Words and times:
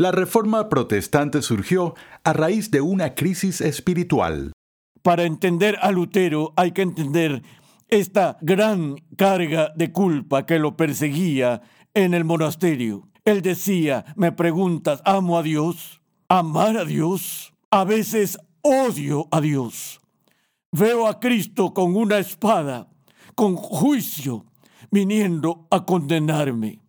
La 0.00 0.12
reforma 0.12 0.70
protestante 0.70 1.42
surgió 1.42 1.94
a 2.24 2.32
raíz 2.32 2.70
de 2.70 2.80
una 2.80 3.14
crisis 3.14 3.60
espiritual. 3.60 4.50
Para 5.02 5.24
entender 5.24 5.76
a 5.82 5.90
Lutero 5.90 6.54
hay 6.56 6.72
que 6.72 6.80
entender 6.80 7.42
esta 7.86 8.38
gran 8.40 8.96
carga 9.18 9.74
de 9.76 9.92
culpa 9.92 10.46
que 10.46 10.58
lo 10.58 10.74
perseguía 10.74 11.60
en 11.92 12.14
el 12.14 12.24
monasterio. 12.24 13.10
Él 13.26 13.42
decía, 13.42 14.06
me 14.16 14.32
preguntas, 14.32 15.02
¿amo 15.04 15.36
a 15.36 15.42
Dios? 15.42 16.00
¿Amar 16.30 16.78
a 16.78 16.86
Dios? 16.86 17.52
A 17.70 17.84
veces 17.84 18.38
odio 18.62 19.28
a 19.30 19.42
Dios. 19.42 20.00
Veo 20.72 21.08
a 21.08 21.20
Cristo 21.20 21.74
con 21.74 21.94
una 21.94 22.16
espada, 22.16 22.88
con 23.34 23.54
juicio, 23.54 24.46
viniendo 24.90 25.66
a 25.70 25.84
condenarme. 25.84 26.79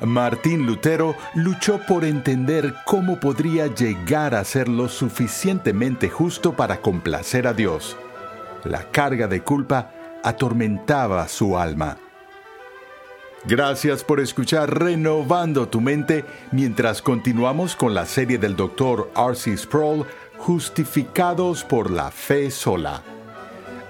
Martín 0.00 0.66
Lutero 0.66 1.16
luchó 1.34 1.78
por 1.78 2.04
entender 2.04 2.74
cómo 2.84 3.18
podría 3.18 3.66
llegar 3.66 4.34
a 4.34 4.44
ser 4.44 4.68
lo 4.68 4.88
suficientemente 4.88 6.10
justo 6.10 6.52
para 6.52 6.82
complacer 6.82 7.46
a 7.46 7.54
Dios. 7.54 7.96
La 8.64 8.90
carga 8.90 9.26
de 9.26 9.42
culpa 9.42 9.90
atormentaba 10.22 11.26
su 11.28 11.56
alma. 11.56 11.96
Gracias 13.44 14.04
por 14.04 14.20
escuchar 14.20 14.78
Renovando 14.78 15.68
tu 15.68 15.80
mente 15.80 16.24
mientras 16.50 17.00
continuamos 17.00 17.76
con 17.76 17.94
la 17.94 18.04
serie 18.04 18.38
del 18.38 18.56
Dr. 18.56 19.10
R.C. 19.16 19.56
Sproul, 19.56 20.04
Justificados 20.36 21.64
por 21.64 21.90
la 21.90 22.10
Fe 22.10 22.50
Sola. 22.50 23.02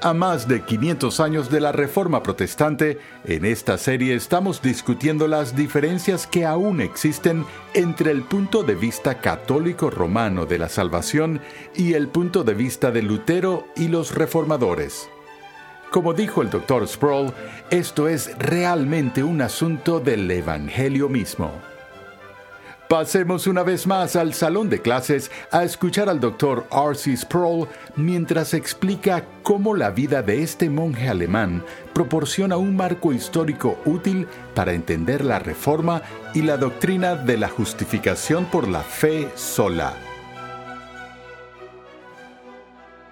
A 0.02 0.12
más 0.12 0.46
de 0.46 0.62
500 0.62 1.20
años 1.20 1.50
de 1.50 1.59
la 1.59 1.73
Reforma 1.73 2.23
Protestante, 2.23 2.98
en 3.24 3.46
esta 3.46 3.78
serie 3.78 4.14
estamos 4.14 4.60
discutiendo 4.60 5.27
las 5.27 5.56
diferencias 5.56 6.27
que 6.27 6.45
aún 6.45 6.82
existen 6.82 7.46
entre 7.72 8.11
el 8.11 8.22
punto 8.22 8.62
de 8.62 8.74
vista 8.74 9.20
católico 9.20 9.89
romano 9.89 10.44
de 10.44 10.58
la 10.58 10.69
salvación 10.69 11.41
y 11.74 11.94
el 11.94 12.08
punto 12.08 12.44
de 12.44 12.52
vista 12.52 12.91
de 12.91 13.02
Lutero 13.02 13.69
y 13.74 13.89
los 13.89 14.14
reformadores. 14.14 15.08
Como 15.91 16.12
dijo 16.12 16.42
el 16.42 16.50
Dr. 16.50 16.86
Sproul, 16.86 17.33
esto 17.70 18.06
es 18.06 18.36
realmente 18.39 19.22
un 19.22 19.41
asunto 19.41 19.98
del 19.98 20.30
Evangelio 20.30 21.08
mismo. 21.08 21.52
Pasemos 22.89 23.48
una 23.48 23.65
vez 23.65 23.84
más 23.89 24.15
al 24.15 24.33
salón 24.33 24.70
de 24.70 24.81
clases 24.81 25.33
a 25.51 25.65
escuchar 25.65 26.09
al 26.09 26.20
Dr. 26.20 26.69
R.C. 26.70 27.17
Sproul 27.17 27.67
mientras 27.97 28.55
explica 28.55 29.25
cómo 29.42 29.75
la 29.75 29.91
vida 29.91 30.23
de 30.23 30.42
este 30.42 30.70
monje 30.70 31.09
alemán 31.09 31.64
proporciona 31.92 32.57
un 32.57 32.77
marco 32.77 33.12
histórico 33.12 33.77
útil 33.87 34.29
para 34.55 34.73
entender 34.73 35.25
la 35.25 35.41
reforma 35.41 36.01
y 36.33 36.42
la 36.42 36.59
doctrina 36.59 37.17
de 37.17 37.37
la 37.37 37.48
justificación 37.48 38.45
por 38.45 38.69
la 38.69 38.83
fe 38.83 39.31
sola. 39.34 39.92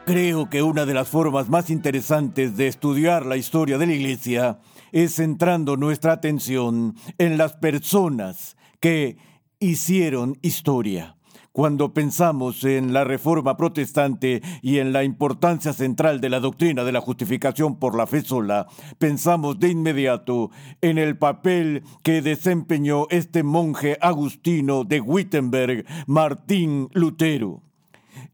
Creo 0.07 0.49
que 0.51 0.63
una 0.63 0.87
de 0.87 0.95
las 0.95 1.09
formas 1.09 1.49
más 1.49 1.69
interesantes 1.69 2.57
de 2.57 2.69
estudiar 2.69 3.27
la 3.27 3.37
historia 3.37 3.77
de 3.77 3.87
la 3.87 3.95
Iglesia 3.95 4.59
es 4.93 5.17
centrando 5.17 5.77
nuestra 5.77 6.13
atención 6.13 6.95
en 7.19 7.39
las 7.39 7.55
personas 7.55 8.57
que 8.79 9.17
hicieron 9.65 10.39
historia. 10.43 11.17
Cuando 11.53 11.95
pensamos 11.95 12.65
en 12.65 12.93
la 12.93 13.05
reforma 13.05 13.57
protestante 13.57 14.43
y 14.61 14.79
en 14.79 14.93
la 14.93 15.05
importancia 15.05 15.73
central 15.73 16.21
de 16.21 16.29
la 16.29 16.41
doctrina 16.41 16.83
de 16.83 16.91
la 16.91 17.01
justificación 17.01 17.79
por 17.79 17.97
la 17.97 18.09
fe 18.09 18.23
sola, 18.23 18.67
pensamos 18.99 19.61
de 19.61 19.69
inmediato 19.69 20.51
en 20.81 20.99
el 20.99 21.17
papel 21.17 21.85
que 22.03 22.23
desempeñó 22.23 23.07
este 23.11 23.45
monje 23.45 23.97
agustino 24.01 24.83
de 24.83 25.01
Wittenberg, 25.01 25.87
Martín 26.07 26.89
Lutero. 26.93 27.63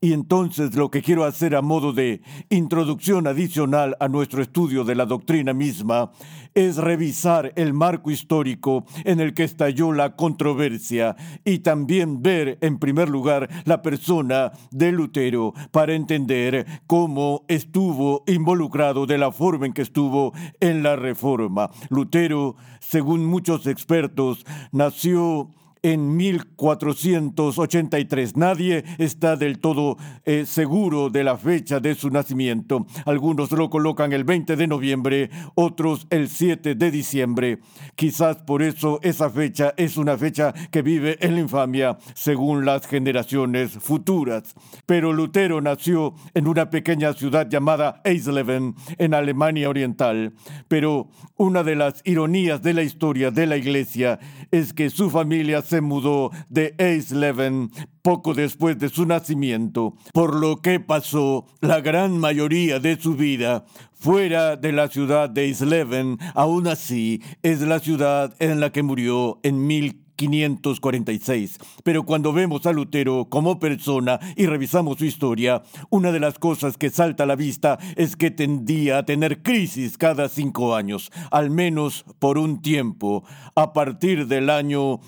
Y 0.02 0.14
entonces 0.14 0.74
lo 0.74 0.90
que 0.90 1.02
quiero 1.02 1.24
hacer 1.24 1.54
a 1.54 1.60
modo 1.60 1.92
de 1.92 2.22
introducción 2.48 3.26
adicional 3.26 3.96
a 4.00 4.08
nuestro 4.08 4.40
estudio 4.40 4.82
de 4.82 4.94
la 4.94 5.04
doctrina 5.04 5.52
misma 5.52 6.10
es 6.54 6.78
revisar 6.78 7.52
el 7.56 7.74
marco 7.74 8.10
histórico 8.10 8.86
en 9.04 9.20
el 9.20 9.34
que 9.34 9.44
estalló 9.44 9.92
la 9.92 10.16
controversia 10.16 11.16
y 11.44 11.58
también 11.58 12.22
ver 12.22 12.56
en 12.62 12.78
primer 12.78 13.10
lugar 13.10 13.48
la 13.66 13.82
persona 13.82 14.52
de 14.70 14.90
Lutero 14.90 15.52
para 15.70 15.94
entender 15.94 16.66
cómo 16.86 17.44
estuvo 17.48 18.24
involucrado 18.26 19.04
de 19.04 19.18
la 19.18 19.32
forma 19.32 19.66
en 19.66 19.74
que 19.74 19.82
estuvo 19.82 20.32
en 20.60 20.82
la 20.82 20.96
reforma. 20.96 21.70
Lutero, 21.90 22.56
según 22.80 23.26
muchos 23.26 23.66
expertos, 23.66 24.46
nació 24.72 25.50
en 25.82 26.16
1483. 26.16 28.36
Nadie 28.36 28.84
está 28.98 29.36
del 29.36 29.58
todo 29.58 29.96
eh, 30.24 30.44
seguro 30.46 31.10
de 31.10 31.24
la 31.24 31.36
fecha 31.36 31.80
de 31.80 31.94
su 31.94 32.10
nacimiento. 32.10 32.86
Algunos 33.04 33.50
lo 33.52 33.70
colocan 33.70 34.12
el 34.12 34.24
20 34.24 34.56
de 34.56 34.66
noviembre, 34.66 35.30
otros 35.54 36.06
el 36.10 36.28
7 36.28 36.74
de 36.74 36.90
diciembre. 36.90 37.58
Quizás 37.96 38.38
por 38.38 38.62
eso 38.62 38.98
esa 39.02 39.30
fecha 39.30 39.74
es 39.76 39.96
una 39.96 40.18
fecha 40.18 40.52
que 40.70 40.82
vive 40.82 41.16
en 41.20 41.34
la 41.34 41.40
infamia 41.40 41.98
según 42.14 42.64
las 42.64 42.86
generaciones 42.86 43.72
futuras. 43.72 44.54
Pero 44.86 45.12
Lutero 45.12 45.60
nació 45.60 46.14
en 46.34 46.48
una 46.48 46.70
pequeña 46.70 47.12
ciudad 47.12 47.48
llamada 47.48 48.00
Eisleben, 48.04 48.74
en 48.98 49.14
Alemania 49.14 49.68
Oriental. 49.68 50.32
Pero 50.68 51.08
una 51.36 51.62
de 51.62 51.76
las 51.76 52.02
ironías 52.04 52.62
de 52.62 52.74
la 52.74 52.82
historia 52.82 53.30
de 53.30 53.46
la 53.46 53.56
Iglesia 53.56 54.18
es 54.50 54.72
que 54.72 54.90
su 54.90 55.10
familia 55.10 55.62
se 55.70 55.80
mudó 55.80 56.32
de 56.48 56.74
Eisleben 56.78 57.70
poco 58.02 58.34
después 58.34 58.76
de 58.78 58.88
su 58.88 59.06
nacimiento, 59.06 59.94
por 60.12 60.34
lo 60.34 60.56
que 60.56 60.80
pasó 60.80 61.46
la 61.60 61.80
gran 61.80 62.18
mayoría 62.18 62.80
de 62.80 63.00
su 63.00 63.14
vida 63.14 63.64
fuera 63.94 64.56
de 64.56 64.72
la 64.72 64.88
ciudad 64.88 65.30
de 65.30 65.44
Eisleben. 65.44 66.18
Aún 66.34 66.66
así, 66.66 67.22
es 67.44 67.60
la 67.60 67.78
ciudad 67.78 68.34
en 68.40 68.58
la 68.58 68.72
que 68.72 68.82
murió 68.82 69.38
en 69.44 69.64
1546. 69.64 71.58
Pero 71.84 72.04
cuando 72.04 72.32
vemos 72.32 72.66
a 72.66 72.72
Lutero 72.72 73.28
como 73.28 73.60
persona 73.60 74.18
y 74.36 74.46
revisamos 74.46 74.98
su 74.98 75.04
historia, 75.04 75.62
una 75.88 76.10
de 76.10 76.20
las 76.20 76.38
cosas 76.38 76.76
que 76.76 76.90
salta 76.90 77.22
a 77.22 77.26
la 77.26 77.36
vista 77.36 77.78
es 77.96 78.16
que 78.16 78.32
tendía 78.32 78.98
a 78.98 79.04
tener 79.04 79.42
crisis 79.42 79.96
cada 79.96 80.28
cinco 80.28 80.74
años, 80.74 81.12
al 81.30 81.50
menos 81.50 82.04
por 82.18 82.38
un 82.38 82.60
tiempo. 82.60 83.22
A 83.54 83.72
partir 83.72 84.26
del 84.26 84.50
año 84.50 85.00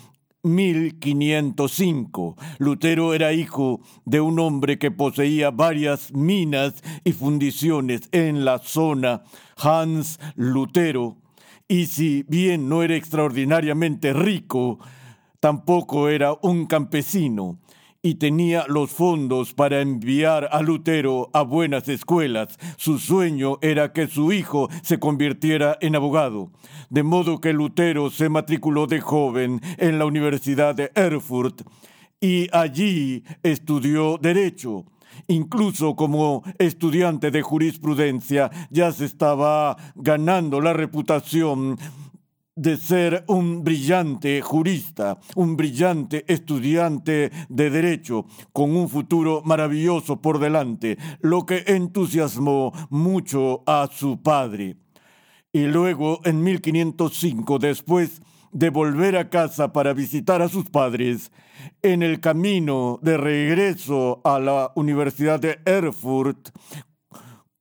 1505. 0.43 2.35
Lutero 2.59 3.13
era 3.13 3.33
hijo 3.33 3.81
de 4.05 4.21
un 4.21 4.39
hombre 4.39 4.77
que 4.77 4.91
poseía 4.91 5.51
varias 5.51 6.13
minas 6.13 6.83
y 7.03 7.13
fundiciones 7.13 8.09
en 8.11 8.45
la 8.45 8.59
zona, 8.59 9.23
Hans 9.57 10.19
Lutero, 10.35 11.17
y 11.67 11.87
si 11.87 12.23
bien 12.27 12.69
no 12.69 12.83
era 12.83 12.95
extraordinariamente 12.95 14.13
rico, 14.13 14.79
tampoco 15.39 16.09
era 16.09 16.37
un 16.41 16.65
campesino 16.67 17.59
y 18.05 18.15
tenía 18.15 18.65
los 18.67 18.91
fondos 18.91 19.53
para 19.53 19.79
enviar 19.79 20.49
a 20.51 20.61
Lutero 20.61 21.29
a 21.31 21.41
buenas 21.41 21.87
escuelas. 21.87 22.59
Su 22.75 22.99
sueño 22.99 23.59
era 23.61 23.93
que 23.93 24.07
su 24.07 24.33
hijo 24.33 24.69
se 24.83 24.99
convirtiera 24.99 25.77
en 25.79 25.95
abogado. 25.95 26.51
De 26.89 27.01
modo 27.01 27.39
que 27.39 27.53
Lutero 27.53 28.09
se 28.09 28.27
matriculó 28.27 28.87
de 28.87 28.99
joven 28.99 29.61
en 29.77 29.99
la 29.99 30.05
Universidad 30.05 30.75
de 30.75 30.91
Erfurt 30.95 31.61
y 32.19 32.49
allí 32.51 33.23
estudió 33.41 34.17
derecho. 34.17 34.83
Incluso 35.27 35.95
como 35.95 36.43
estudiante 36.59 37.31
de 37.31 37.41
jurisprudencia 37.41 38.51
ya 38.69 38.91
se 38.91 39.05
estaba 39.05 39.77
ganando 39.95 40.59
la 40.59 40.73
reputación 40.73 41.77
de 42.55 42.77
ser 42.77 43.23
un 43.27 43.63
brillante 43.63 44.41
jurista, 44.41 45.17
un 45.35 45.57
brillante 45.57 46.23
estudiante 46.31 47.31
de 47.49 47.69
derecho, 47.69 48.25
con 48.51 48.75
un 48.75 48.89
futuro 48.89 49.41
maravilloso 49.43 50.21
por 50.21 50.39
delante, 50.39 50.97
lo 51.21 51.45
que 51.45 51.63
entusiasmó 51.67 52.71
mucho 52.89 53.63
a 53.65 53.89
su 53.91 54.21
padre. 54.21 54.77
Y 55.51 55.65
luego, 55.65 56.19
en 56.25 56.43
1505, 56.43 57.59
después 57.59 58.21
de 58.51 58.69
volver 58.69 59.17
a 59.17 59.29
casa 59.29 59.73
para 59.73 59.93
visitar 59.93 60.41
a 60.43 60.49
sus 60.49 60.69
padres, 60.69 61.31
en 61.81 62.03
el 62.03 62.19
camino 62.19 62.99
de 63.01 63.17
regreso 63.17 64.21
a 64.23 64.39
la 64.39 64.71
Universidad 64.75 65.39
de 65.39 65.59
Erfurt, 65.65 66.49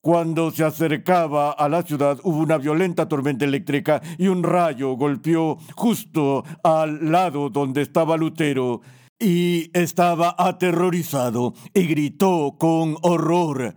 cuando 0.02 0.50
se 0.50 0.64
acercaba 0.64 1.52
a 1.52 1.68
la 1.68 1.82
ciudad 1.82 2.18
hubo 2.24 2.38
una 2.38 2.58
violenta 2.58 3.08
tormenta 3.08 3.44
eléctrica 3.44 4.02
y 4.18 4.26
un 4.26 4.42
rayo 4.42 4.96
golpeó 4.96 5.56
justo 5.76 6.44
al 6.64 7.10
lado 7.10 7.48
donde 7.48 7.82
estaba 7.82 8.16
Lutero 8.16 8.82
y 9.20 9.70
estaba 9.72 10.34
aterrorizado 10.36 11.54
y 11.72 11.86
gritó 11.86 12.56
con 12.58 12.96
horror, 13.02 13.76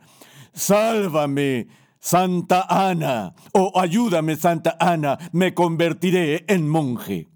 Sálvame, 0.52 1.68
Santa 2.00 2.66
Ana, 2.68 3.36
o 3.54 3.80
ayúdame 3.80 4.36
Santa 4.36 4.76
Ana, 4.80 5.20
me 5.32 5.54
convertiré 5.54 6.46
en 6.48 6.68
monje. 6.68 7.28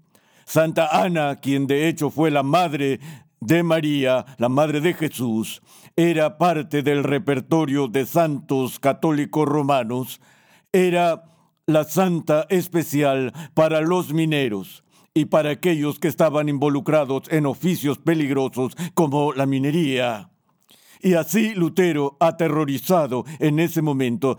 Santa 0.44 0.88
Ana, 1.04 1.36
quien 1.36 1.68
de 1.68 1.88
hecho 1.88 2.10
fue 2.10 2.32
la 2.32 2.42
madre 2.42 2.98
de 3.40 3.62
María, 3.62 4.26
la 4.38 4.48
madre 4.48 4.80
de 4.80 4.94
Jesús, 4.94 5.62
era 5.96 6.38
parte 6.38 6.82
del 6.82 7.04
repertorio 7.04 7.88
de 7.88 8.06
santos 8.06 8.78
católicos 8.78 9.48
romanos, 9.48 10.20
era 10.72 11.24
la 11.66 11.84
santa 11.84 12.46
especial 12.48 13.32
para 13.54 13.80
los 13.80 14.12
mineros 14.12 14.84
y 15.14 15.26
para 15.26 15.50
aquellos 15.50 15.98
que 15.98 16.08
estaban 16.08 16.48
involucrados 16.48 17.22
en 17.30 17.46
oficios 17.46 17.98
peligrosos 17.98 18.74
como 18.94 19.32
la 19.32 19.46
minería. 19.46 20.30
Y 21.00 21.14
así 21.14 21.54
Lutero, 21.54 22.16
aterrorizado 22.20 23.24
en 23.38 23.58
ese 23.58 23.80
momento, 23.80 24.36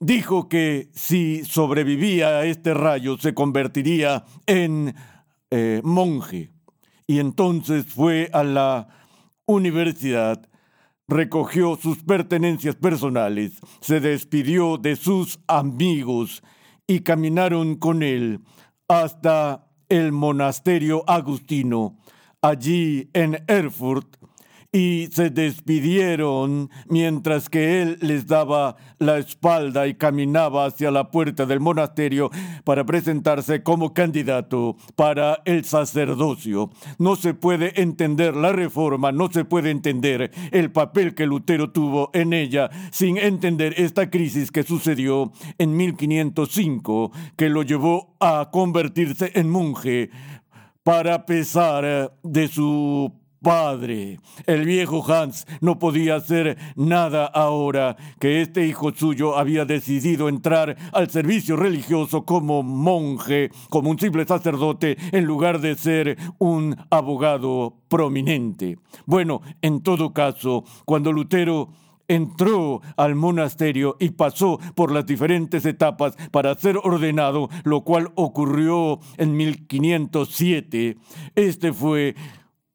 dijo 0.00 0.48
que 0.48 0.88
si 0.94 1.44
sobrevivía 1.44 2.38
a 2.38 2.46
este 2.46 2.74
rayo 2.74 3.18
se 3.18 3.34
convertiría 3.34 4.24
en 4.46 4.94
eh, 5.50 5.80
monje. 5.84 6.53
Y 7.06 7.18
entonces 7.18 7.86
fue 7.86 8.30
a 8.32 8.42
la 8.42 8.88
universidad, 9.46 10.48
recogió 11.06 11.76
sus 11.76 12.02
pertenencias 12.02 12.76
personales, 12.76 13.60
se 13.80 14.00
despidió 14.00 14.78
de 14.78 14.96
sus 14.96 15.38
amigos 15.46 16.42
y 16.86 17.00
caminaron 17.00 17.76
con 17.76 18.02
él 18.02 18.40
hasta 18.88 19.66
el 19.88 20.12
monasterio 20.12 21.04
agustino, 21.06 21.98
allí 22.40 23.10
en 23.12 23.42
Erfurt, 23.46 24.16
y 24.74 25.08
se 25.12 25.30
despidieron 25.30 26.68
mientras 26.88 27.48
que 27.48 27.80
él 27.80 27.96
les 28.00 28.26
daba 28.26 28.74
la 28.98 29.18
espalda 29.18 29.86
y 29.86 29.94
caminaba 29.94 30.66
hacia 30.66 30.90
la 30.90 31.12
puerta 31.12 31.46
del 31.46 31.60
monasterio 31.60 32.32
para 32.64 32.84
presentarse 32.84 33.62
como 33.62 33.94
candidato 33.94 34.76
para 34.96 35.40
el 35.44 35.64
sacerdocio. 35.64 36.70
No 36.98 37.14
se 37.14 37.34
puede 37.34 37.80
entender 37.80 38.34
la 38.34 38.50
reforma, 38.50 39.12
no 39.12 39.30
se 39.30 39.44
puede 39.44 39.70
entender 39.70 40.32
el 40.50 40.72
papel 40.72 41.14
que 41.14 41.26
Lutero 41.26 41.70
tuvo 41.70 42.10
en 42.12 42.32
ella 42.32 42.68
sin 42.90 43.16
entender 43.16 43.74
esta 43.76 44.10
crisis 44.10 44.50
que 44.50 44.64
sucedió 44.64 45.30
en 45.58 45.76
1505, 45.76 47.12
que 47.36 47.48
lo 47.48 47.62
llevó 47.62 48.16
a 48.18 48.48
convertirse 48.50 49.30
en 49.36 49.50
monje 49.50 50.10
para 50.82 51.26
pesar 51.26 52.12
de 52.24 52.48
su 52.48 53.23
padre. 53.44 54.18
El 54.46 54.64
viejo 54.64 55.04
Hans 55.06 55.46
no 55.60 55.78
podía 55.78 56.16
hacer 56.16 56.58
nada 56.74 57.26
ahora 57.26 57.96
que 58.18 58.40
este 58.40 58.66
hijo 58.66 58.92
suyo 58.92 59.38
había 59.38 59.64
decidido 59.64 60.28
entrar 60.28 60.76
al 60.92 61.10
servicio 61.10 61.54
religioso 61.54 62.24
como 62.24 62.64
monje, 62.64 63.52
como 63.70 63.90
un 63.90 64.00
simple 64.00 64.24
sacerdote, 64.24 64.96
en 65.12 65.24
lugar 65.26 65.60
de 65.60 65.76
ser 65.76 66.18
un 66.38 66.76
abogado 66.90 67.76
prominente. 67.88 68.78
Bueno, 69.06 69.42
en 69.62 69.82
todo 69.82 70.12
caso, 70.12 70.64
cuando 70.84 71.12
Lutero 71.12 71.68
entró 72.08 72.82
al 72.96 73.14
monasterio 73.14 73.96
y 73.98 74.10
pasó 74.10 74.58
por 74.74 74.92
las 74.92 75.06
diferentes 75.06 75.64
etapas 75.64 76.16
para 76.30 76.54
ser 76.54 76.78
ordenado, 76.78 77.48
lo 77.64 77.82
cual 77.82 78.12
ocurrió 78.14 78.98
en 79.16 79.36
1507. 79.36 80.96
Este 81.34 81.72
fue 81.72 82.14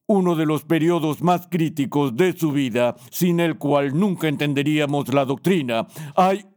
uno 0.09 0.35
de 0.35 0.47
los 0.47 0.63
periodos 0.63 1.21
más 1.21 1.47
críticos 1.47 2.17
de 2.17 2.33
su 2.33 2.51
vida, 2.51 2.95
sin 3.11 3.39
el 3.39 3.59
cual 3.59 3.97
nunca 3.97 4.27
entenderíamos 4.27 5.13
la 5.13 5.23
doctrina. 5.23 5.85
Hay 6.15 6.47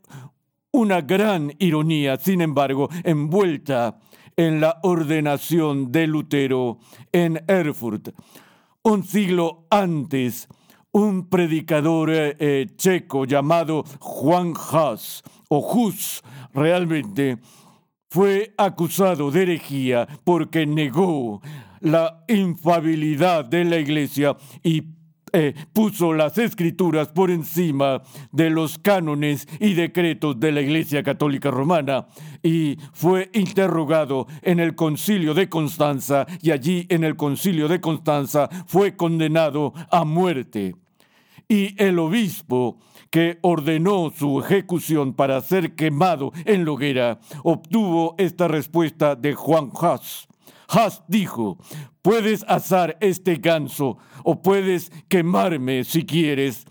una 0.72 1.02
gran 1.02 1.52
ironía, 1.58 2.16
sin 2.16 2.40
embargo, 2.40 2.88
envuelta 3.04 3.98
en 4.36 4.62
la 4.62 4.78
ordenación 4.82 5.92
de 5.92 6.06
Lutero 6.06 6.78
en 7.12 7.44
Erfurt. 7.46 8.14
Un 8.84 9.04
siglo 9.04 9.66
antes, 9.68 10.48
un 10.90 11.28
predicador 11.28 12.08
eh, 12.10 12.66
checo 12.76 13.26
llamado 13.26 13.84
Juan 14.00 14.54
Hus, 14.54 15.22
o 15.50 15.58
Hus 15.58 16.22
realmente, 16.54 17.36
fue 18.08 18.54
acusado 18.56 19.30
de 19.30 19.42
herejía 19.42 20.08
porque 20.24 20.64
negó 20.64 21.42
la 21.82 22.24
infabilidad 22.28 23.44
de 23.44 23.64
la 23.64 23.78
Iglesia 23.78 24.36
y 24.62 24.82
eh, 25.34 25.54
puso 25.72 26.12
las 26.12 26.36
escrituras 26.36 27.08
por 27.08 27.30
encima 27.30 28.02
de 28.32 28.50
los 28.50 28.78
cánones 28.78 29.48
y 29.60 29.72
decretos 29.72 30.38
de 30.38 30.52
la 30.52 30.60
Iglesia 30.60 31.02
Católica 31.02 31.50
Romana 31.50 32.06
y 32.42 32.76
fue 32.92 33.30
interrogado 33.32 34.26
en 34.42 34.60
el 34.60 34.74
concilio 34.74 35.32
de 35.32 35.48
Constanza 35.48 36.26
y 36.42 36.50
allí 36.50 36.86
en 36.90 37.02
el 37.02 37.16
concilio 37.16 37.66
de 37.66 37.80
Constanza 37.80 38.48
fue 38.66 38.94
condenado 38.94 39.72
a 39.90 40.04
muerte. 40.04 40.76
Y 41.48 41.82
el 41.82 41.98
obispo 41.98 42.78
que 43.10 43.38
ordenó 43.40 44.12
su 44.14 44.40
ejecución 44.40 45.14
para 45.14 45.40
ser 45.40 45.74
quemado 45.74 46.32
en 46.44 46.66
la 46.66 47.18
obtuvo 47.42 48.14
esta 48.18 48.48
respuesta 48.48 49.16
de 49.16 49.34
Juan 49.34 49.70
Haas. 49.80 50.28
Haas 50.72 51.02
dijo, 51.06 51.58
puedes 52.00 52.44
asar 52.48 52.96
este 53.00 53.36
ganso 53.36 53.98
o 54.24 54.40
puedes 54.40 54.90
quemarme 55.08 55.84
si 55.84 56.04
quieres, 56.06 56.64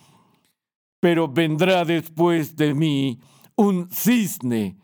pero 1.00 1.28
vendrá 1.28 1.86
después 1.86 2.56
de 2.56 2.74
mí 2.74 3.20
un 3.56 3.90
cisne 3.92 4.78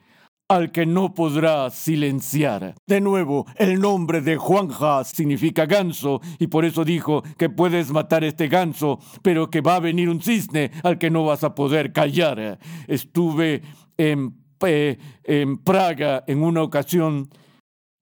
al 0.50 0.72
que 0.72 0.86
no 0.86 1.14
podrá 1.14 1.70
silenciar. 1.70 2.76
De 2.86 3.02
nuevo, 3.02 3.46
el 3.58 3.80
nombre 3.80 4.22
de 4.22 4.38
Juan 4.38 4.70
Haas 4.80 5.10
significa 5.10 5.66
ganso, 5.66 6.22
y 6.40 6.48
por 6.48 6.64
eso 6.64 6.86
dijo 6.86 7.24
que 7.38 7.50
puedes 7.50 7.92
matar 7.92 8.24
este 8.24 8.48
ganso, 8.48 9.00
pero 9.22 9.50
que 9.50 9.62
va 9.62 9.76
a 9.76 9.82
venir 9.82 10.10
un 10.10 10.22
cisne 10.22 10.72
al 10.84 10.98
que 10.98 11.10
no 11.10 11.26
vas 11.26 11.44
a 11.44 11.54
poder 11.54 11.92
callar. 11.92 12.60
Estuve 12.88 13.62
en, 13.98 14.38
eh, 14.66 14.98
en 15.24 15.58
Praga 15.58 16.24
en 16.28 16.44
una 16.44 16.62
ocasión 16.62 17.30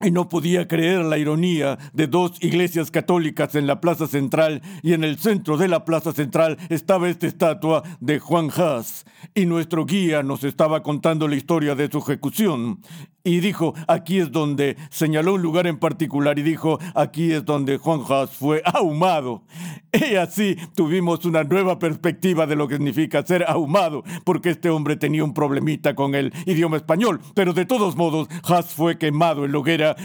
y 0.01 0.11
no 0.11 0.27
podía 0.27 0.67
creer 0.67 1.05
la 1.05 1.17
ironía 1.17 1.77
de 1.93 2.07
dos 2.07 2.33
iglesias 2.41 2.91
católicas 2.91 3.55
en 3.55 3.65
la 3.65 3.79
plaza 3.79 4.07
central 4.07 4.61
y 4.83 4.93
en 4.93 5.03
el 5.03 5.17
centro 5.17 5.57
de 5.57 5.69
la 5.69 5.85
plaza 5.85 6.11
central 6.11 6.57
estaba 6.69 7.07
esta 7.09 7.27
estatua 7.27 7.83
de 8.01 8.19
Juan 8.19 8.49
Haas. 8.55 9.05
Y 9.33 9.45
nuestro 9.45 9.85
guía 9.85 10.21
nos 10.21 10.43
estaba 10.43 10.83
contando 10.83 11.27
la 11.27 11.35
historia 11.35 11.75
de 11.75 11.89
su 11.89 11.99
ejecución 11.99 12.81
y 13.25 13.39
dijo, 13.39 13.73
aquí 13.87 14.19
es 14.19 14.31
donde 14.31 14.77
señaló 14.91 15.33
un 15.33 15.41
lugar 15.41 15.65
en 15.65 15.79
particular 15.79 16.37
y 16.37 16.43
dijo, 16.43 16.79
aquí 16.93 17.31
es 17.31 17.43
donde 17.43 17.77
Juan 17.77 18.01
Haas 18.07 18.29
fue 18.29 18.61
ahumado. 18.63 19.43
Y 19.95 20.15
así 20.15 20.57
tuvimos 20.75 21.23
una 21.23 21.45
nueva 21.45 21.79
perspectiva 21.79 22.45
de 22.45 22.57
lo 22.57 22.67
que 22.67 22.75
significa 22.75 23.25
ser 23.25 23.45
ahumado, 23.47 24.03
porque 24.25 24.49
este 24.49 24.69
hombre 24.69 24.97
tenía 24.97 25.23
un 25.23 25.33
problemita 25.33 25.95
con 25.95 26.15
el 26.15 26.33
idioma 26.45 26.75
español, 26.75 27.21
pero 27.33 27.53
de 27.53 27.65
todos 27.65 27.95
modos 27.95 28.27
Haas 28.43 28.73
fue 28.73 28.97
quemado 28.97 29.45
en 29.45 29.53
la 29.53 29.59
hoguera 29.59 29.95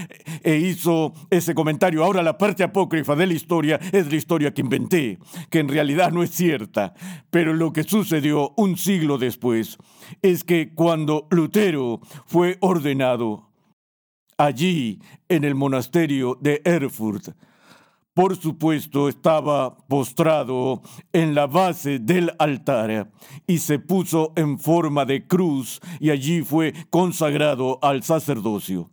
e 0.45 0.57
hizo 0.59 1.13
ese 1.29 1.57
comentario. 1.57 2.05
Ahora 2.05 2.23
la 2.23 2.39
parte 2.39 2.63
apócrifa 2.63 3.17
de 3.17 3.27
la 3.27 3.35
historia 3.35 3.81
es 3.91 4.09
la 4.09 4.17
historia 4.17 4.55
que 4.55 4.61
inventé, 4.61 5.19
que 5.51 5.59
en 5.59 5.69
realidad 5.69 6.13
no 6.13 6.23
es 6.23 6.31
cierta, 6.31 6.95
pero 7.31 7.53
lo 7.53 7.73
que 7.73 7.83
sucedió 7.83 8.53
un 8.57 8.77
siglo 8.77 9.19
después 9.19 9.77
es 10.23 10.45
que 10.45 10.75
cuando 10.75 11.27
Lutero 11.31 12.01
fue 12.27 12.59
ordenado 12.61 13.51
allí 14.37 15.01
en 15.29 15.45
el 15.45 15.55
monasterio 15.55 16.39
de 16.41 16.63
Erfurt, 16.65 17.35
por 18.15 18.37
supuesto 18.37 19.09
estaba 19.09 19.77
postrado 19.87 20.83
en 21.13 21.35
la 21.35 21.47
base 21.47 22.01
del 22.01 22.33
altar 22.39 23.11
y 23.47 23.59
se 23.59 23.79
puso 23.79 24.33
en 24.37 24.59
forma 24.59 25.05
de 25.05 25.27
cruz 25.27 25.81
y 26.01 26.11
allí 26.11 26.43
fue 26.43 26.75
consagrado 26.91 27.79
al 27.83 28.03
sacerdocio. 28.03 28.91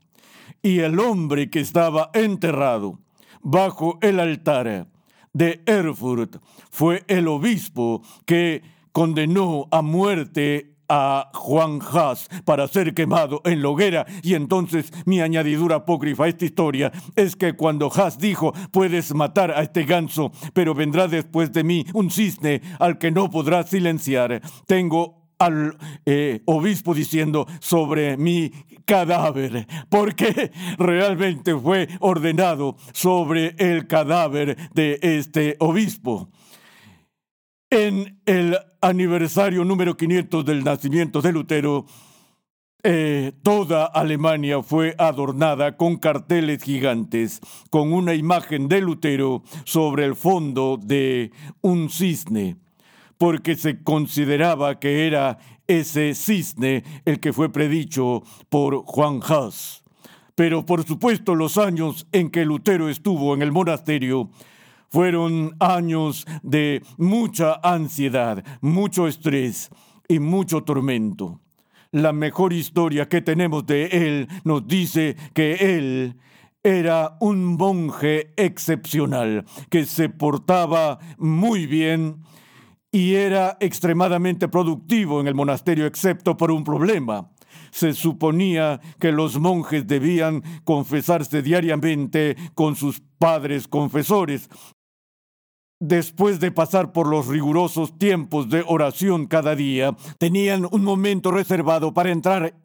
Y 0.61 0.79
el 0.79 0.99
hombre 0.99 1.49
que 1.49 1.59
estaba 1.59 2.11
enterrado 2.13 2.99
bajo 3.41 3.97
el 4.01 4.19
altar 4.19 4.87
de 5.33 5.61
Erfurt 5.65 6.37
fue 6.69 7.03
el 7.07 7.27
obispo 7.27 8.01
que 8.25 8.61
condenó 8.91 9.67
a 9.71 9.81
muerte 9.81 10.76
a 10.89 11.29
Juan 11.33 11.79
Haas 11.81 12.27
para 12.45 12.67
ser 12.67 12.93
quemado 12.93 13.41
en 13.45 13.61
la 13.61 13.69
hoguera. 13.69 14.05
Y 14.23 14.35
entonces 14.35 14.91
mi 15.05 15.21
añadidura 15.21 15.77
apócrifa 15.77 16.25
a 16.25 16.27
esta 16.27 16.45
historia 16.45 16.91
es 17.15 17.35
que 17.35 17.53
cuando 17.53 17.91
Haas 17.93 18.17
dijo, 18.17 18.53
puedes 18.71 19.13
matar 19.13 19.51
a 19.51 19.61
este 19.63 19.83
ganso, 19.83 20.31
pero 20.53 20.73
vendrá 20.73 21.07
después 21.07 21.51
de 21.51 21.63
mí 21.63 21.85
un 21.93 22.11
cisne 22.11 22.61
al 22.79 22.97
que 22.97 23.11
no 23.11 23.29
podrás 23.29 23.69
silenciar, 23.69 24.41
tengo 24.65 25.17
al 25.39 25.77
eh, 26.05 26.41
obispo 26.45 26.93
diciendo 26.93 27.47
sobre 27.59 28.17
mi 28.17 28.51
cadáver, 28.85 29.67
porque 29.89 30.51
realmente 30.77 31.55
fue 31.55 31.87
ordenado 31.99 32.75
sobre 32.93 33.55
el 33.57 33.87
cadáver 33.87 34.57
de 34.73 34.99
este 35.01 35.55
obispo. 35.59 36.29
En 37.69 38.21
el 38.25 38.57
aniversario 38.79 39.65
número 39.65 39.97
500 39.97 40.45
del 40.45 40.63
nacimiento 40.63 41.21
de 41.21 41.33
Lutero, 41.33 41.85
eh, 42.81 43.33
toda 43.43 43.87
Alemania 43.87 44.63
fue 44.63 44.95
adornada 44.97 45.75
con 45.75 45.97
carteles 45.97 46.63
gigantes, 46.63 47.41
con 47.69 47.91
una 47.91 48.13
imagen 48.13 48.69
de 48.69 48.79
Lutero 48.79 49.43
sobre 49.65 50.05
el 50.05 50.15
fondo 50.15 50.79
de 50.81 51.31
un 51.59 51.89
cisne, 51.89 52.55
porque 53.17 53.57
se 53.57 53.83
consideraba 53.83 54.79
que 54.79 55.05
era 55.05 55.37
ese 55.67 56.15
cisne 56.15 56.85
el 57.03 57.19
que 57.19 57.33
fue 57.33 57.51
predicho 57.51 58.23
por 58.47 58.85
Juan 58.85 59.19
Haas. 59.27 59.83
Pero 60.35 60.65
por 60.65 60.85
supuesto 60.85 61.35
los 61.35 61.57
años 61.57 62.07
en 62.13 62.29
que 62.29 62.45
Lutero 62.45 62.87
estuvo 62.87 63.33
en 63.33 63.41
el 63.41 63.51
monasterio 63.51 64.29
fueron 64.89 65.55
años 65.59 66.25
de 66.43 66.83
mucha 66.97 67.59
ansiedad, 67.63 68.43
mucho 68.61 69.07
estrés 69.07 69.69
y 70.07 70.19
mucho 70.19 70.63
tormento. 70.63 71.41
La 71.91 72.13
mejor 72.13 72.53
historia 72.53 73.07
que 73.07 73.21
tenemos 73.21 73.65
de 73.65 73.85
él 73.85 74.27
nos 74.43 74.67
dice 74.67 75.15
que 75.33 75.77
él 75.77 76.17
era 76.63 77.15
un 77.21 77.57
monje 77.57 78.33
excepcional, 78.35 79.45
que 79.69 79.85
se 79.85 80.09
portaba 80.09 80.99
muy 81.17 81.65
bien 81.65 82.23
y 82.91 83.15
era 83.15 83.57
extremadamente 83.59 84.47
productivo 84.47 85.21
en 85.21 85.27
el 85.27 85.35
monasterio, 85.35 85.85
excepto 85.85 86.35
por 86.35 86.51
un 86.51 86.63
problema. 86.63 87.31
Se 87.71 87.93
suponía 87.93 88.81
que 88.99 89.11
los 89.11 89.39
monjes 89.39 89.87
debían 89.87 90.43
confesarse 90.63 91.41
diariamente 91.41 92.35
con 92.53 92.75
sus 92.75 93.01
padres 93.17 93.67
confesores, 93.67 94.49
Después 95.79 96.39
de 96.39 96.51
pasar 96.51 96.91
por 96.91 97.07
los 97.07 97.27
rigurosos 97.27 97.99
tiempos 97.99 98.49
de 98.49 98.63
oración 98.65 99.27
cada 99.27 99.55
día, 99.55 99.95
tenían 100.17 100.67
un 100.71 100.83
momento 100.83 101.29
reservado 101.29 101.93
para 101.93 102.11
entrar 102.11 102.55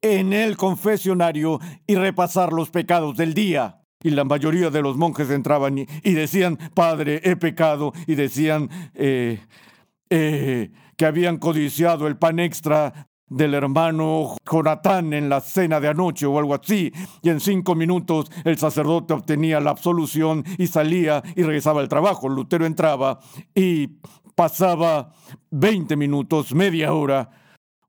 en 0.00 0.32
el 0.32 0.56
confesionario 0.56 1.58
y 1.86 1.96
repasar 1.96 2.52
los 2.52 2.70
pecados 2.70 3.16
del 3.16 3.34
día. 3.34 3.80
Y 4.02 4.10
la 4.10 4.24
mayoría 4.24 4.70
de 4.70 4.82
los 4.82 4.96
monjes 4.96 5.30
entraban 5.30 5.78
y, 5.78 6.12
decían, 6.12 6.58
Padre, 6.74 7.20
he 7.24 7.36
pecado, 7.36 7.92
y 8.06 8.14
decían 8.14 8.68
eh, 8.94 9.40
eh, 10.10 10.70
que 10.96 11.06
habían 11.06 11.38
codiciado 11.38 12.06
el 12.06 12.16
pan 12.16 12.38
extra 12.38 13.08
del 13.32 13.54
hermano 13.54 14.36
Jonatán 14.50 15.12
en 15.12 15.28
la 15.28 15.40
cena 15.40 15.80
de 15.80 15.88
anoche 15.88 16.26
o 16.26 16.38
algo 16.38 16.54
así, 16.54 16.92
y 17.22 17.28
en 17.28 17.40
cinco 17.40 17.74
minutos 17.74 18.30
el 18.44 18.58
sacerdote 18.58 19.14
obtenía 19.14 19.60
la 19.60 19.70
absolución 19.70 20.44
y 20.58 20.66
salía 20.66 21.22
y 21.34 21.42
regresaba 21.42 21.80
al 21.80 21.88
trabajo. 21.88 22.28
Lutero 22.28 22.66
entraba 22.66 23.18
y 23.54 23.98
pasaba 24.34 25.12
veinte 25.50 25.96
minutos, 25.96 26.54
media 26.54 26.92
hora, 26.94 27.30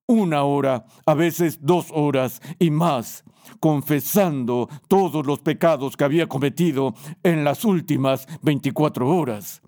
una 0.05 0.43
hora, 0.43 0.85
a 1.05 1.13
veces 1.13 1.59
dos 1.61 1.87
horas 1.91 2.41
y 2.59 2.69
más, 2.69 3.23
confesando 3.59 4.67
todos 4.87 5.25
los 5.25 5.39
pecados 5.39 5.95
que 5.95 6.03
había 6.03 6.27
cometido 6.27 6.93
en 7.23 7.43
las 7.43 7.63
últimas 7.63 8.27
veinticuatro 8.41 9.07
horas. 9.07 9.61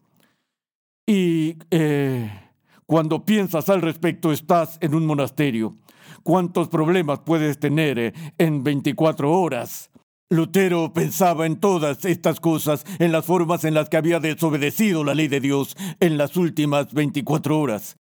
Y 1.08 1.58
eh, 1.72 2.45
cuando 2.88 3.25
piensas 3.25 3.70
al 3.70 3.82
respecto, 3.82 4.32
estás 4.32 4.77
en 4.82 4.94
un 4.94 5.06
monasterio. 5.06 5.77
¿Cuántos 6.24 6.70
problemas 6.70 7.20
puedes 7.20 7.60
tener 7.60 7.98
eh, 8.00 8.13
en 8.38 8.63
24 8.63 9.32
horas? 9.32 9.92
Lutero 10.30 10.92
pensaba 10.94 11.46
en 11.46 11.60
todas 11.60 12.04
estas 12.06 12.39
cosas, 12.39 12.84
en 13.00 13.12
las 13.12 13.25
formas 13.25 13.63
en 13.63 13.74
las 13.74 13.89
que 13.89 13.98
había 13.98 14.20
desobedecido 14.20 15.04
la 15.04 15.13
ley 15.13 15.27
de 15.27 15.39
Dios 15.39 15.75
en 16.00 16.18
las 16.18 16.36
últimas 16.36 16.94
24 16.94 17.60
horas. 17.60 17.98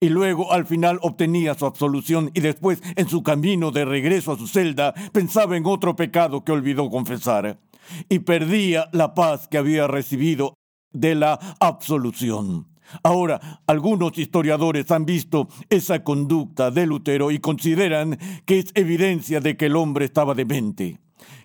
Y 0.00 0.08
luego 0.08 0.52
al 0.52 0.64
final 0.64 0.98
obtenía 1.02 1.54
su 1.54 1.66
absolución 1.66 2.30
y 2.34 2.40
después, 2.40 2.82
en 2.96 3.08
su 3.08 3.22
camino 3.22 3.70
de 3.70 3.84
regreso 3.84 4.32
a 4.32 4.38
su 4.38 4.46
celda, 4.46 4.94
pensaba 5.12 5.56
en 5.56 5.66
otro 5.66 5.94
pecado 5.94 6.42
que 6.42 6.52
olvidó 6.52 6.88
confesar. 6.88 7.60
Y 8.08 8.20
perdía 8.20 8.88
la 8.92 9.14
paz 9.14 9.46
que 9.46 9.58
había 9.58 9.86
recibido 9.86 10.54
de 10.92 11.14
la 11.14 11.34
absolución. 11.60 12.69
Ahora, 13.02 13.62
algunos 13.66 14.18
historiadores 14.18 14.90
han 14.90 15.04
visto 15.04 15.48
esa 15.68 16.02
conducta 16.02 16.70
de 16.70 16.86
Lutero 16.86 17.30
y 17.30 17.38
consideran 17.38 18.18
que 18.44 18.58
es 18.58 18.66
evidencia 18.74 19.40
de 19.40 19.56
que 19.56 19.66
el 19.66 19.76
hombre 19.76 20.04
estaba 20.04 20.34
demente, 20.34 20.98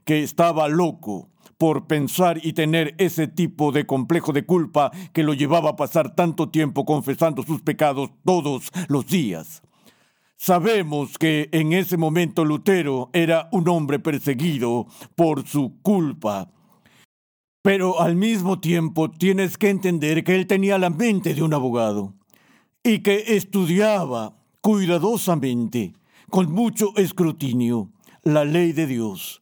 que 0.04 0.24
estaba 0.24 0.68
loco 0.68 1.30
por 1.58 1.88
pensar 1.88 2.40
y 2.44 2.54
tener 2.54 2.96
ese 2.98 3.28
tipo 3.28 3.72
de 3.72 3.86
complejo 3.86 4.34
de 4.34 4.46
culpa 4.46 4.92
que 5.14 5.24
lo 5.24 5.34
llevaba 5.34 5.72
a 5.72 5.76
pasar 5.76 6.16
tanto 6.16 6.50
tiempo 6.50 6.86
confesando 6.86 7.44
sus 7.44 7.62
pecados 7.62 8.10
todos 8.26 8.72
los 8.88 9.08
días. 9.08 9.62
Sabemos 10.38 11.18
que 11.18 11.50
en 11.54 11.72
ese 11.72 11.96
momento 11.96 12.44
Lutero 12.44 13.10
era 13.14 13.48
un 13.52 13.70
hombre 13.70 14.00
perseguido 14.00 14.86
por 15.16 15.48
su 15.48 15.80
culpa 15.82 16.52
pero 17.66 18.00
al 18.00 18.16
mismo 18.16 18.60
tiempo 18.60 19.10
tienes 19.10 19.58
que 19.58 19.70
entender 19.70 20.24
que 20.24 20.36
él 20.36 20.46
tenía 20.46 20.78
la 20.78 20.92
mente 20.92 21.34
de 21.34 21.42
un 21.42 21.52
abogado 21.52 22.14
y 22.84 23.00
que 23.00 23.36
estudiaba 23.36 24.38
cuidadosamente, 24.62 25.94
con 26.30 26.52
mucho 26.52 26.96
escrutinio, 26.96 27.90
la 28.22 28.46
ley 28.46 28.72
de 28.72 28.86
Dios. 28.86 29.42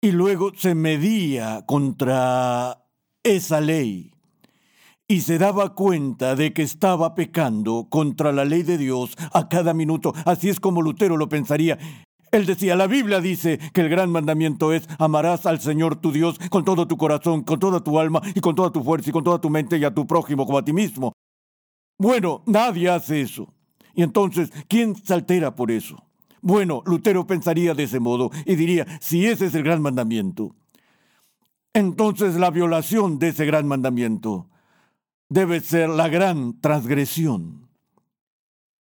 Y 0.00 0.10
luego 0.10 0.50
se 0.56 0.74
medía 0.74 1.64
contra 1.66 2.84
esa 3.22 3.60
ley 3.60 4.10
y 5.06 5.20
se 5.20 5.38
daba 5.38 5.76
cuenta 5.76 6.34
de 6.34 6.52
que 6.52 6.62
estaba 6.62 7.14
pecando 7.14 7.86
contra 7.88 8.32
la 8.32 8.44
ley 8.44 8.64
de 8.64 8.76
Dios 8.76 9.16
a 9.32 9.48
cada 9.48 9.72
minuto. 9.72 10.14
Así 10.24 10.48
es 10.48 10.58
como 10.58 10.82
Lutero 10.82 11.16
lo 11.16 11.28
pensaría. 11.28 11.78
Él 12.32 12.46
decía, 12.46 12.76
la 12.76 12.86
Biblia 12.86 13.20
dice 13.20 13.58
que 13.72 13.80
el 13.80 13.88
gran 13.88 14.10
mandamiento 14.10 14.72
es 14.72 14.88
amarás 14.98 15.46
al 15.46 15.60
Señor 15.60 15.96
tu 15.96 16.12
Dios 16.12 16.38
con 16.50 16.64
todo 16.64 16.86
tu 16.86 16.96
corazón, 16.96 17.42
con 17.42 17.58
toda 17.58 17.80
tu 17.80 17.98
alma 17.98 18.20
y 18.34 18.40
con 18.40 18.54
toda 18.54 18.70
tu 18.70 18.82
fuerza 18.82 19.10
y 19.10 19.12
con 19.12 19.24
toda 19.24 19.40
tu 19.40 19.50
mente 19.50 19.78
y 19.78 19.84
a 19.84 19.94
tu 19.94 20.06
prójimo 20.06 20.46
como 20.46 20.58
a 20.58 20.64
ti 20.64 20.72
mismo. 20.72 21.12
Bueno, 21.98 22.42
nadie 22.46 22.88
hace 22.88 23.20
eso. 23.22 23.52
Y 23.94 24.02
entonces, 24.02 24.52
¿quién 24.68 24.94
se 24.94 25.14
altera 25.14 25.56
por 25.56 25.70
eso? 25.70 25.96
Bueno, 26.40 26.82
Lutero 26.86 27.26
pensaría 27.26 27.74
de 27.74 27.84
ese 27.84 27.98
modo 27.98 28.30
y 28.46 28.54
diría, 28.54 28.86
si 29.00 29.26
ese 29.26 29.46
es 29.46 29.54
el 29.54 29.64
gran 29.64 29.82
mandamiento, 29.82 30.54
entonces 31.72 32.36
la 32.36 32.50
violación 32.50 33.18
de 33.18 33.28
ese 33.28 33.44
gran 33.44 33.66
mandamiento 33.66 34.48
debe 35.28 35.60
ser 35.60 35.88
la 35.88 36.08
gran 36.08 36.60
transgresión. 36.60 37.67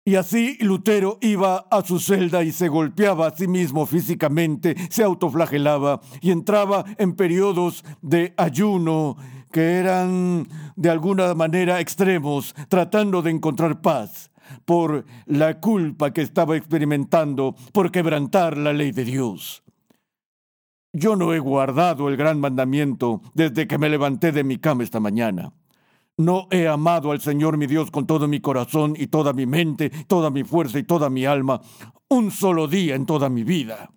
Y 0.09 0.17
así 0.17 0.57
Lutero 0.63 1.19
iba 1.21 1.67
a 1.71 1.85
su 1.85 2.01
celda 2.01 2.43
y 2.43 2.51
se 2.51 2.69
golpeaba 2.69 3.27
a 3.27 3.37
sí 3.37 3.47
mismo 3.47 3.85
físicamente, 3.85 4.75
se 4.89 5.05
autoflagelaba 5.05 6.01
y 6.23 6.31
entraba 6.31 6.83
en 6.97 7.15
periodos 7.15 7.85
de 8.01 8.33
ayuno 8.39 9.19
que 9.53 9.73
eran 9.73 10.49
de 10.77 10.89
alguna 10.89 11.35
manera 11.35 11.81
extremos, 11.81 12.55
tratando 12.71 13.21
de 13.21 13.33
encontrar 13.33 13.83
paz 13.83 14.31
por 14.65 15.05
la 15.27 15.61
culpa 15.61 16.11
que 16.15 16.23
estaba 16.23 16.57
experimentando 16.57 17.55
por 17.75 17.91
quebrantar 17.91 18.57
la 18.57 18.73
ley 18.73 18.93
de 18.93 19.05
Dios. 19.05 19.63
Yo 20.95 21.17
no 21.17 21.35
he 21.35 21.39
guardado 21.39 22.09
el 22.09 22.17
gran 22.17 22.41
mandamiento 22.41 23.21
desde 23.35 23.67
que 23.67 23.77
me 23.77 23.91
levanté 23.91 24.33
de 24.33 24.43
mi 24.43 24.57
cama 24.57 24.85
esta 24.85 25.01
mañana. 25.01 25.53
No 26.19 26.49
he 26.51 26.67
amado 26.69 27.13
al 27.13 27.21
Señor 27.21 27.57
mi 27.57 27.67
Dios 27.67 27.91
con 27.91 28.07
todo 28.07 28.29
mi 28.29 28.41
corazón 28.41 28.95
y 28.97 29.07
toda 29.07 29.33
mi 29.33 29.47
mente, 29.47 29.91
toda 30.07 30.31
mi 30.31 30.45
fuerza 30.45 30.79
y 30.79 30.83
toda 30.83 31.09
mi 31.11 31.25
alma, 31.25 31.61
un 32.09 32.31
solo 32.31 32.67
día 32.67 32.97
en 32.97 33.07
toda 33.07 33.29
mi 33.29 33.45
vida. 33.45 33.91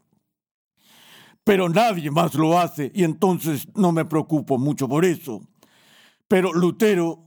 Pero 1.43 1.67
nadie 1.67 2.11
más 2.11 2.35
lo 2.35 2.59
hace 2.59 2.91
y 2.93 3.03
entonces 3.03 3.67
no 3.75 3.91
me 3.91 4.05
preocupo 4.05 4.57
mucho 4.59 4.87
por 4.87 5.03
eso. 5.03 5.41
Pero 6.27 6.53
Lutero 6.53 7.25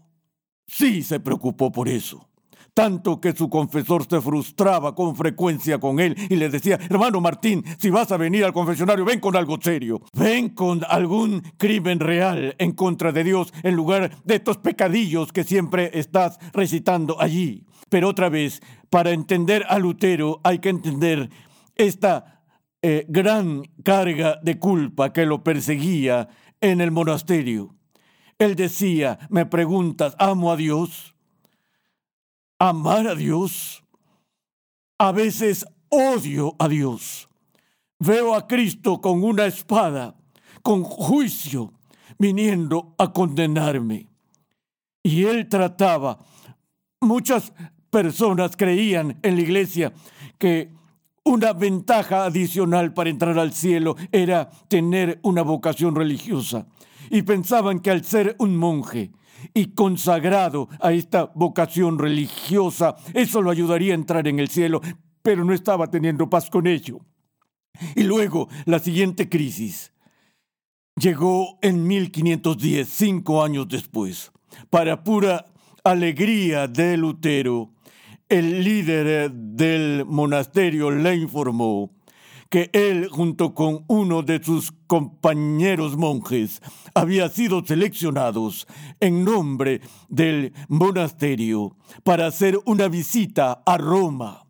sí 0.67 1.03
se 1.03 1.21
preocupó 1.21 1.73
por 1.73 1.89
eso 1.89 2.29
tanto 2.75 3.21
que 3.21 3.33
su 3.33 3.49
confesor 3.49 4.07
se 4.09 4.21
frustraba 4.21 4.95
con 4.95 5.17
frecuencia 5.17 5.79
con 5.79 6.01
él 6.01 6.17
y 6.29 6.37
le 6.37 6.51
decía, 6.51 6.79
hermano 6.91 7.21
Martín, 7.21 7.65
si 7.79 7.89
vas 7.89 8.11
a 8.13 8.17
venir 8.17 8.45
al 8.45 8.53
confesionario, 8.53 9.05
ven 9.05 9.21
con 9.21 9.37
algo 9.37 9.59
serio, 9.61 10.03
ven 10.13 10.51
con 10.51 10.83
algún 10.89 11.41
crimen 11.57 12.01
real 12.01 12.55
en 12.59 12.73
contra 12.73 13.13
de 13.13 13.25
Dios 13.25 13.55
en 13.63 13.77
lugar 13.77 14.11
de 14.25 14.35
estos 14.35 14.59
pecadillos 14.59 15.33
que 15.33 15.45
siempre 15.45 15.91
estás 15.95 16.39
recitando 16.53 17.21
allí. 17.21 17.65
Pero 17.89 18.09
otra 18.09 18.29
vez, 18.29 18.61
para 18.91 19.13
entender 19.13 19.65
a 19.69 19.79
Lutero 19.79 20.41
hay 20.43 20.59
que 20.59 20.69
entender 20.69 21.31
esta 21.77 22.43
eh, 22.83 23.07
gran 23.09 23.63
carga 23.85 24.39
de 24.43 24.59
culpa 24.59 25.13
que 25.13 25.27
lo 25.27 25.45
perseguía 25.45 26.29
en 26.61 26.81
el 26.81 26.91
monasterio. 26.91 27.77
Él 28.39 28.57
decía, 28.57 29.19
me 29.31 29.47
preguntas, 29.47 30.17
¿amo 30.19 30.51
a 30.51 30.57
Dios? 30.57 31.14
Amar 32.69 33.07
a 33.07 33.15
Dios. 33.15 33.85
A 34.99 35.13
veces 35.13 35.67
odio 35.89 36.57
a 36.59 36.69
Dios. 36.69 37.29
Veo 37.99 38.35
a 38.35 38.47
Cristo 38.47 39.01
con 39.01 39.23
una 39.23 39.47
espada, 39.47 40.15
con 40.63 40.83
juicio, 40.83 41.73
viniendo 42.19 42.95
a 42.99 43.13
condenarme. 43.13 44.09
Y 45.03 45.25
él 45.25 45.49
trataba, 45.49 46.19
muchas 47.01 47.53
personas 47.91 48.57
creían 48.57 49.19
en 49.23 49.37
la 49.37 49.43
iglesia 49.43 49.93
que 50.39 50.73
una 51.25 51.53
ventaja 51.53 52.25
adicional 52.25 52.93
para 52.93 53.11
entrar 53.11 53.39
al 53.39 53.53
cielo 53.53 53.97
era 54.13 54.51
tener 54.69 55.21
una 55.23 55.43
vocación 55.43 55.95
religiosa. 55.95 56.67
Y 57.11 57.23
pensaban 57.23 57.81
que 57.81 57.91
al 57.91 58.05
ser 58.05 58.37
un 58.39 58.57
monje 58.57 59.13
y 59.53 59.75
consagrado 59.75 60.69
a 60.81 60.93
esta 60.93 61.31
vocación 61.35 61.99
religiosa, 61.99 62.97
eso 63.13 63.43
lo 63.43 63.51
ayudaría 63.51 63.93
a 63.93 63.97
entrar 63.97 64.27
en 64.29 64.39
el 64.39 64.49
cielo, 64.49 64.81
pero 65.23 65.45
no 65.45 65.53
estaba 65.53 65.91
teniendo 65.91 66.31
paz 66.31 66.49
con 66.49 66.67
ello. 66.67 67.01
Y 67.97 68.05
luego 68.05 68.49
la 68.67 68.79
siguiente 68.79 69.29
crisis 69.29 69.93
llegó 70.97 71.59
en 71.61 71.87
1510, 71.87 72.89
cinco 72.89 73.43
años 73.43 73.69
después. 73.69 74.31
Para 74.71 75.03
pura 75.03 75.47
alegría 75.83 76.69
de 76.69 76.97
Lutero, 76.97 77.73
el 78.29 78.65
líder 78.65 79.31
del 79.31 80.05
monasterio 80.07 80.91
le 80.91 81.17
informó 81.17 81.91
que 82.55 82.71
él, 82.73 83.09
junto 83.09 83.53
con 83.53 83.85
uno 83.89 84.23
de 84.23 84.41
sus 84.41 84.71
compañeros 84.87 85.97
monjes, 85.97 86.63
había 86.95 87.29
sido 87.29 87.65
seleccionados 87.65 88.69
en 89.01 89.25
nombre 89.25 89.81
del 90.09 90.53
monasterio 90.69 91.77
para 92.05 92.29
hacer 92.29 92.61
una 92.65 92.87
visita 92.87 93.61
a 93.67 93.77
Roma 93.77 94.44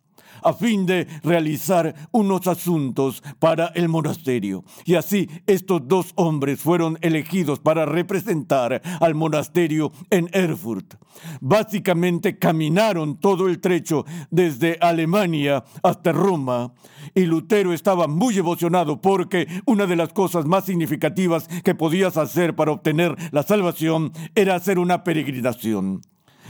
a 0.44 0.52
fin 0.52 0.86
de 0.86 1.06
realizar 1.22 1.94
unos 2.12 2.46
asuntos 2.46 3.22
para 3.38 3.68
el 3.74 3.88
monasterio. 3.88 4.64
Y 4.84 4.94
así 4.94 5.28
estos 5.46 5.88
dos 5.88 6.12
hombres 6.14 6.60
fueron 6.60 6.98
elegidos 7.00 7.58
para 7.60 7.86
representar 7.86 8.80
al 9.00 9.14
monasterio 9.14 9.92
en 10.10 10.28
Erfurt. 10.32 10.94
Básicamente 11.40 12.38
caminaron 12.38 13.18
todo 13.18 13.48
el 13.48 13.60
trecho 13.60 14.04
desde 14.30 14.78
Alemania 14.80 15.64
hasta 15.82 16.12
Roma 16.12 16.72
y 17.14 17.24
Lutero 17.24 17.72
estaba 17.72 18.06
muy 18.06 18.38
emocionado 18.38 19.00
porque 19.00 19.46
una 19.66 19.86
de 19.86 19.96
las 19.96 20.12
cosas 20.12 20.46
más 20.46 20.64
significativas 20.64 21.48
que 21.62 21.74
podías 21.74 22.16
hacer 22.16 22.54
para 22.54 22.72
obtener 22.72 23.16
la 23.32 23.42
salvación 23.42 24.12
era 24.34 24.54
hacer 24.54 24.78
una 24.78 25.04
peregrinación. 25.04 26.02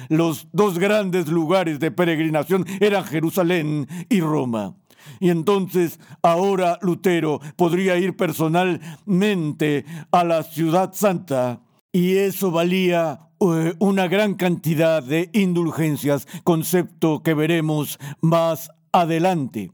Los 0.08 0.48
dos 0.52 0.78
grandes 0.78 1.28
lugares 1.28 1.80
de 1.80 1.90
peregrinación 1.90 2.66
eran 2.80 3.04
Jerusalén 3.04 3.88
y 4.08 4.20
Roma. 4.20 4.74
Y 5.20 5.30
entonces 5.30 6.00
ahora 6.22 6.78
Lutero 6.82 7.40
podría 7.56 7.96
ir 7.96 8.16
personalmente 8.16 9.84
a 10.10 10.24
la 10.24 10.42
ciudad 10.42 10.92
santa 10.94 11.60
y 11.92 12.16
eso 12.16 12.50
valía 12.50 13.20
eh, 13.40 13.74
una 13.78 14.08
gran 14.08 14.34
cantidad 14.34 15.02
de 15.02 15.30
indulgencias, 15.32 16.26
concepto 16.42 17.22
que 17.22 17.34
veremos 17.34 17.98
más 18.20 18.70
adelante. 18.92 19.70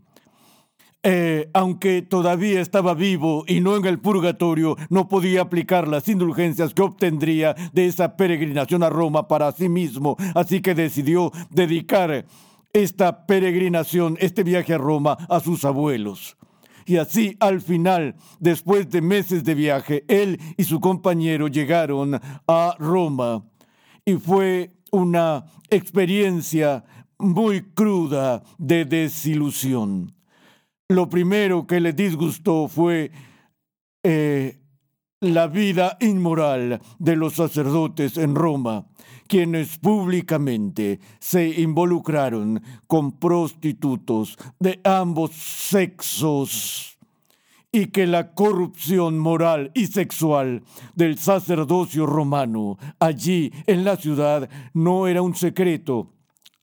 Eh, 1.02 1.49
aunque 1.54 2.02
todavía 2.02 2.61
estaba 2.61 2.92
vivo 2.92 3.45
y 3.47 3.61
no 3.61 3.75
en 3.76 3.87
el 3.87 3.99
purgatorio, 3.99 4.76
no 4.90 5.09
podía 5.09 5.40
aplicar 5.40 5.88
las 5.88 6.07
indulgencias 6.09 6.75
que 6.75 6.83
obtendría 6.83 7.54
de 7.73 7.87
esa 7.87 8.16
peregrinación 8.16 8.83
a 8.83 8.90
Roma 8.90 9.26
para 9.26 9.50
sí 9.52 9.71
mismo, 9.71 10.19
así 10.35 10.61
que 10.61 10.75
decidió 10.75 11.33
dedicar 11.49 12.26
esta 12.75 13.26
peregrinación, 13.26 14.19
este 14.21 14.42
viaje 14.42 14.75
a 14.75 14.78
Roma, 14.78 15.16
a 15.30 15.40
sus 15.40 15.64
abuelos. 15.64 16.37
Y 16.85 16.99
así 16.99 17.35
al 17.40 17.62
final, 17.62 18.16
después 18.38 18.90
de 18.90 19.00
meses 19.00 19.42
de 19.42 19.54
viaje, 19.54 20.04
él 20.07 20.38
y 20.59 20.64
su 20.64 20.80
compañero 20.80 21.49
llegaron 21.49 22.21
a 22.47 22.76
Roma 22.78 23.42
y 24.04 24.16
fue 24.16 24.73
una 24.90 25.47
experiencia 25.71 26.85
muy 27.19 27.62
cruda 27.62 28.42
de 28.59 28.85
desilusión. 28.85 30.19
Lo 30.90 31.09
primero 31.09 31.68
que 31.68 31.78
le 31.78 31.92
disgustó 31.92 32.66
fue 32.66 33.12
eh, 34.02 34.61
la 35.20 35.47
vida 35.47 35.97
inmoral 36.00 36.80
de 36.99 37.14
los 37.14 37.34
sacerdotes 37.34 38.17
en 38.17 38.34
Roma, 38.34 38.88
quienes 39.28 39.78
públicamente 39.78 40.99
se 41.21 41.47
involucraron 41.60 42.60
con 42.88 43.12
prostitutos 43.12 44.36
de 44.58 44.80
ambos 44.82 45.30
sexos 45.30 46.99
y 47.71 47.86
que 47.86 48.08
la 48.08 48.34
corrupción 48.34 49.17
moral 49.17 49.71
y 49.75 49.86
sexual 49.86 50.64
del 50.97 51.19
sacerdocio 51.19 52.04
romano 52.04 52.78
allí 52.99 53.52
en 53.69 53.84
la 53.84 53.95
ciudad 53.95 54.50
no 54.75 55.06
era 55.06 55.23
un 55.23 55.36
secreto 55.36 56.14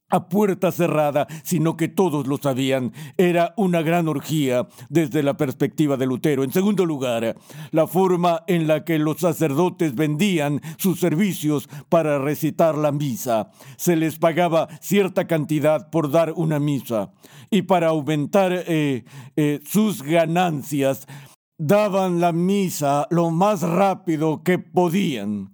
a 0.10 0.30
puerta 0.30 0.72
cerrada, 0.72 1.28
sino 1.44 1.78
que 1.78 1.88
todos 1.88 2.28
lo 2.28 2.38
sabían. 2.38 2.94
Era 3.18 3.54
una 3.58 3.82
gran 3.82 4.08
orgía 4.08 4.68
desde 4.90 5.24
la 5.24 5.38
perspectiva 5.38 5.98
de 5.98 6.06
Lutero. 6.06 6.44
En 6.44 6.52
segundo 6.52 6.86
lugar, 6.86 7.36
la 7.72 7.88
forma 7.88 8.44
en 8.48 8.68
la 8.68 8.84
que 8.84 9.00
los 9.00 9.20
sacerdotes 9.20 9.96
vendían 9.96 10.62
sus 10.78 11.00
servicios 11.00 11.70
para 11.90 12.20
recitar 12.20 12.78
la 12.78 12.92
misa. 12.92 13.52
Se 13.78 13.96
les 13.96 14.18
pagaba 14.18 14.68
cierta 14.82 15.28
cantidad 15.28 15.90
por 15.90 16.12
dar 16.12 16.34
una 16.36 16.60
misa 16.60 17.12
y 17.50 17.64
para 17.64 17.88
aumentar 17.88 18.52
eh, 18.54 19.04
eh, 19.36 19.62
sus 19.66 20.04
ganancias 20.04 21.08
daban 21.58 22.20
la 22.20 22.32
misa 22.34 23.08
lo 23.10 23.32
más 23.32 23.62
rápido 23.62 24.44
que 24.44 24.60
podían 24.60 25.54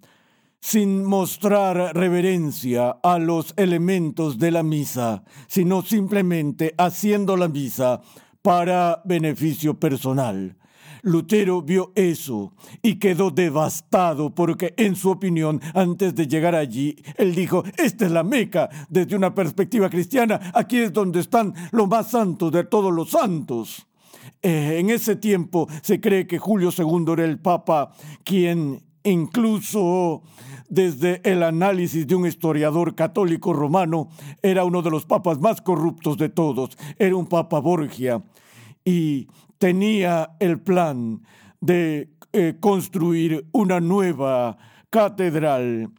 sin 0.64 1.04
mostrar 1.04 1.94
reverencia 1.94 2.92
a 3.04 3.20
los 3.20 3.54
elementos 3.58 4.40
de 4.40 4.50
la 4.50 4.64
misa, 4.64 5.26
sino 5.46 5.82
simplemente 5.82 6.74
haciendo 6.78 7.36
la 7.36 7.50
misa 7.50 8.00
para 8.42 9.02
beneficio 9.04 9.78
personal. 9.78 10.56
Lutero 11.02 11.62
vio 11.62 11.92
eso 11.96 12.54
y 12.82 12.96
quedó 12.96 13.30
devastado 13.30 14.34
porque, 14.34 14.74
en 14.78 14.96
su 14.96 15.12
opinión, 15.12 15.60
antes 15.74 16.16
de 16.16 16.28
llegar 16.28 16.56
allí, 16.56 16.96
él 17.18 17.36
dijo, 17.36 17.66
esta 17.78 18.06
es 18.06 18.12
la 18.12 18.24
Meca 18.24 18.70
desde 18.88 19.18
una 19.18 19.36
perspectiva 19.36 19.90
cristiana, 19.90 20.40
aquí 20.54 20.78
es 20.78 20.94
donde 20.94 21.20
están 21.20 21.54
lo 21.74 21.88
más 21.88 22.12
santos 22.12 22.54
de 22.54 22.64
todos 22.64 22.94
los 22.94 23.10
santos. 23.10 23.86
Eh, 24.42 24.78
en 24.80 24.90
ese 24.92 25.18
tiempo 25.18 25.68
se 25.82 26.00
cree 26.00 26.26
que 26.26 26.40
Julio 26.40 26.70
II 26.76 27.12
era 27.12 27.26
el 27.26 27.40
Papa 27.40 27.92
quien 28.24 28.93
incluso 29.04 30.24
desde 30.70 31.22
el 31.24 31.44
análisis 31.44 32.08
de 32.08 32.16
un 32.16 32.26
historiador 32.26 32.96
católico 32.96 33.54
romano, 33.54 34.10
era 34.42 34.64
uno 34.64 34.82
de 34.82 34.90
los 34.90 35.06
papas 35.06 35.40
más 35.40 35.62
corruptos 35.62 36.18
de 36.18 36.30
todos, 36.30 36.78
era 36.98 37.16
un 37.16 37.28
papa 37.28 37.60
Borgia, 37.60 38.24
y 38.84 39.28
tenía 39.58 40.32
el 40.40 40.60
plan 40.60 41.22
de 41.62 42.10
eh, 42.34 42.56
construir 42.60 43.46
una 43.52 43.80
nueva 43.80 44.58
catedral 44.90 45.92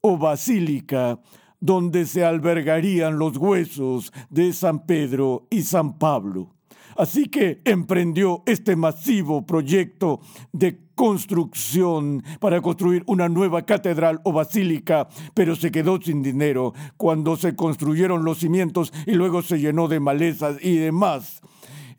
o 0.00 0.16
basílica 0.18 1.20
donde 1.60 2.06
se 2.06 2.24
albergarían 2.24 3.18
los 3.18 3.36
huesos 3.36 4.12
de 4.30 4.52
San 4.52 4.84
Pedro 4.84 5.46
y 5.50 5.62
San 5.62 5.98
Pablo. 5.98 6.54
Así 6.96 7.26
que 7.26 7.60
emprendió 7.64 8.42
este 8.46 8.76
masivo 8.76 9.46
proyecto 9.46 10.20
de 10.52 10.81
construcción 10.94 12.22
para 12.40 12.60
construir 12.60 13.02
una 13.06 13.28
nueva 13.28 13.62
catedral 13.62 14.20
o 14.24 14.32
basílica, 14.32 15.08
pero 15.34 15.56
se 15.56 15.70
quedó 15.70 16.00
sin 16.00 16.22
dinero 16.22 16.72
cuando 16.96 17.36
se 17.36 17.54
construyeron 17.56 18.24
los 18.24 18.38
cimientos 18.38 18.92
y 19.06 19.12
luego 19.12 19.42
se 19.42 19.58
llenó 19.58 19.88
de 19.88 20.00
malezas 20.00 20.56
y 20.62 20.76
demás. 20.76 21.40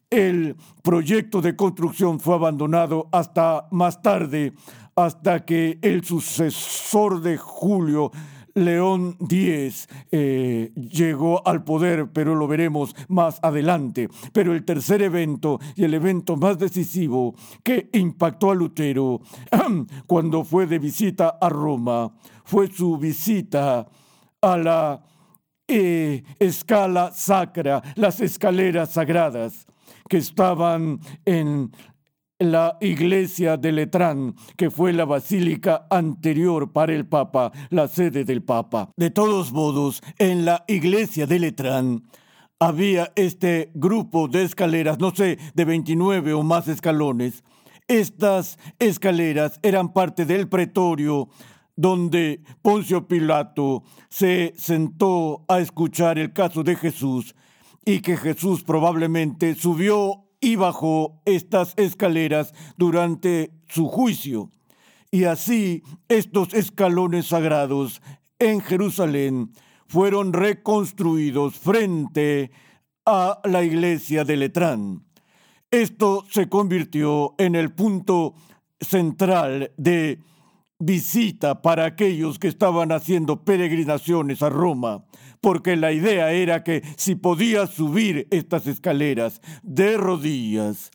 El 0.10 0.56
proyecto 0.84 1.42
de 1.42 1.56
construcción 1.56 2.20
fue 2.20 2.36
abandonado 2.36 3.10
hasta 3.12 3.68
más 3.72 4.02
tarde, 4.02 4.54
hasta 4.96 5.44
que 5.44 5.80
el 5.82 6.04
sucesor 6.04 7.22
de 7.22 7.38
Julio 7.38 8.12
León 8.56 9.18
X 9.20 9.88
eh, 10.12 10.72
llegó 10.76 11.46
al 11.48 11.64
poder, 11.64 12.12
pero 12.12 12.36
lo 12.36 12.48
veremos 12.48 12.96
más 13.08 13.40
adelante. 13.42 14.10
Pero 14.32 14.54
el 14.54 14.64
tercer 14.64 15.02
evento 15.02 15.60
y 15.76 15.84
el 15.84 15.94
evento 15.94 16.36
más 16.38 16.58
decisivo 16.60 17.36
que 17.64 17.90
impactó 17.94 18.52
a 18.52 18.56
Lutero 18.56 19.22
cuando 20.08 20.44
fue 20.44 20.68
de 20.68 20.80
visita 20.80 21.38
a 21.42 21.50
Roma 21.50 22.14
fue 22.44 22.68
su 22.68 22.98
visita 22.98 23.88
a 24.42 24.58
la 24.58 25.02
eh, 25.68 26.24
escala 26.40 27.12
sacra, 27.12 27.82
las 27.96 28.20
escaleras 28.20 28.92
sagradas 28.92 29.66
que 30.10 30.18
estaban 30.18 31.00
en 31.26 31.72
la 32.52 32.78
iglesia 32.82 33.58
de 33.58 33.72
Letrán, 33.72 34.36
que 34.58 34.70
fue 34.70 34.94
la 34.94 35.06
basílica 35.06 35.88
anterior 35.90 36.72
para 36.72 36.94
el 36.94 37.06
Papa, 37.06 37.52
la 37.70 37.88
sede 37.88 38.26
del 38.26 38.44
Papa. 38.44 38.90
De 38.98 39.10
todos 39.10 39.52
modos, 39.52 40.02
en 40.18 40.46
la 40.46 40.66
iglesia 40.68 41.26
de 41.26 41.40
Letrán 41.40 42.04
había 42.60 43.12
este 43.16 43.72
grupo 43.74 44.28
de 44.28 44.44
escaleras, 44.44 45.00
no 45.00 45.14
sé, 45.14 45.38
de 45.54 45.66
29 45.66 46.34
o 46.34 46.44
más 46.44 46.68
escalones. 46.68 47.44
Estas 47.88 48.58
escaleras 48.80 49.60
eran 49.64 49.92
parte 49.92 50.26
del 50.26 50.48
pretorio 50.48 51.30
donde 51.76 52.42
Poncio 52.62 53.08
Pilato 53.08 53.84
se 54.10 54.54
sentó 54.58 55.44
a 55.48 55.60
escuchar 55.60 56.20
el 56.20 56.34
caso 56.34 56.64
de 56.64 56.76
Jesús 56.76 57.36
y 57.86 58.00
que 58.02 58.16
Jesús 58.16 58.64
probablemente 58.64 59.56
subió 59.56 60.24
y 60.44 60.58
bajó 60.58 61.22
estas 61.24 61.74
escaleras 61.78 62.54
durante 62.76 63.54
su 63.70 63.88
juicio. 63.88 64.52
Y 65.10 65.24
así 65.24 65.84
estos 66.10 66.54
escalones 66.54 67.28
sagrados 67.28 68.02
en 68.40 68.60
Jerusalén 68.60 69.54
fueron 69.88 70.34
reconstruidos 70.34 71.56
frente 71.56 72.52
a 73.06 73.40
la 73.46 73.64
iglesia 73.64 74.26
de 74.26 74.36
Letrán. 74.36 75.06
Esto 75.72 76.26
se 76.30 76.50
convirtió 76.50 77.36
en 77.38 77.56
el 77.56 77.72
punto 77.72 78.34
central 78.82 79.72
de 79.78 80.20
visita 80.80 81.62
para 81.62 81.86
aquellos 81.86 82.40
que 82.40 82.48
estaban 82.48 82.92
haciendo 82.92 83.44
peregrinaciones 83.44 84.42
a 84.42 84.50
Roma, 84.50 85.06
porque 85.42 85.76
la 85.76 85.92
idea 85.92 86.32
era 86.32 86.64
que 86.64 86.84
si 86.98 87.16
podías 87.16 87.70
subir 87.72 88.28
estas 88.32 88.68
escaleras 88.68 89.42
de 89.62 89.98
rodillas 89.98 90.92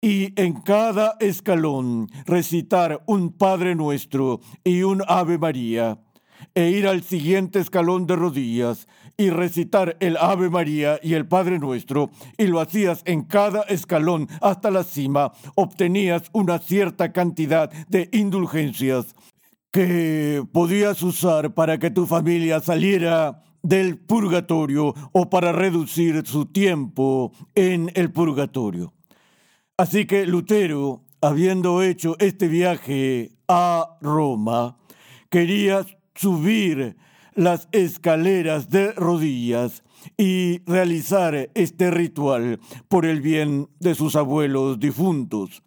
y 0.00 0.32
en 0.40 0.60
cada 0.60 1.16
escalón 1.20 2.08
recitar 2.26 3.02
un 3.06 3.32
Padre 3.32 3.74
Nuestro 3.74 4.40
y 4.62 4.82
un 4.82 5.02
Ave 5.08 5.38
María, 5.38 5.98
e 6.54 6.70
ir 6.70 6.86
al 6.86 7.02
siguiente 7.02 7.58
escalón 7.60 8.06
de 8.06 8.16
rodillas 8.16 8.88
y 9.16 9.30
recitar 9.30 9.96
el 10.00 10.16
Ave 10.16 10.50
María 10.50 11.00
y 11.02 11.14
el 11.14 11.26
Padre 11.26 11.58
Nuestro, 11.58 12.10
y 12.36 12.46
lo 12.46 12.60
hacías 12.60 13.02
en 13.06 13.22
cada 13.22 13.62
escalón 13.62 14.28
hasta 14.40 14.70
la 14.70 14.84
cima, 14.84 15.32
obtenías 15.54 16.24
una 16.32 16.58
cierta 16.58 17.12
cantidad 17.12 17.70
de 17.88 18.08
indulgencias 18.12 19.14
que 19.72 20.44
podías 20.52 21.02
usar 21.02 21.54
para 21.54 21.78
que 21.78 21.90
tu 21.90 22.06
familia 22.06 22.60
saliera 22.60 23.42
del 23.62 23.98
purgatorio 23.98 24.94
o 25.12 25.28
para 25.28 25.52
reducir 25.52 26.26
su 26.26 26.46
tiempo 26.46 27.32
en 27.54 27.90
el 27.94 28.12
purgatorio. 28.12 28.92
Así 29.76 30.06
que 30.06 30.24
Lutero, 30.24 31.04
habiendo 31.20 31.82
hecho 31.82 32.16
este 32.18 32.48
viaje 32.48 33.32
a 33.48 33.98
Roma, 34.00 34.78
quería 35.28 35.84
subir 36.14 36.96
las 37.36 37.68
escaleras 37.70 38.68
de 38.70 38.92
rodillas 38.92 39.84
y 40.16 40.60
realizar 40.66 41.50
este 41.54 41.90
ritual 41.90 42.58
por 42.88 43.06
el 43.06 43.20
bien 43.20 43.68
de 43.78 43.94
sus 43.94 44.16
abuelos 44.16 44.80
difuntos. 44.80 45.62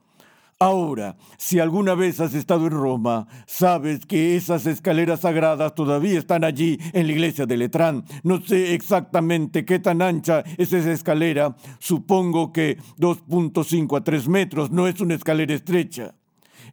Ahora, 0.62 1.15
si 1.38 1.60
alguna 1.60 1.95
vez 1.95 2.19
has 2.19 2.34
estado 2.34 2.67
en 2.67 2.73
Roma, 2.73 3.27
sabes 3.47 4.05
que 4.05 4.36
esas 4.36 4.65
escaleras 4.65 5.21
sagradas 5.21 5.73
todavía 5.73 6.19
están 6.19 6.43
allí 6.43 6.77
en 6.91 7.08
la 7.08 7.13
iglesia 7.13 7.45
de 7.45 7.55
Letrán. 7.55 8.03
No 8.23 8.41
sé 8.41 8.73
exactamente 8.73 9.63
qué 9.63 9.79
tan 9.79 10.01
ancha 10.01 10.43
es 10.58 10.73
esa 10.73 10.91
escalera. 10.91 11.55
Supongo 11.79 12.51
que 12.51 12.77
2.5 12.97 13.97
a 13.97 14.03
3 14.03 14.27
metros 14.27 14.69
no 14.69 14.86
es 14.86 14.99
una 14.99 15.15
escalera 15.15 15.53
estrecha. 15.53 16.13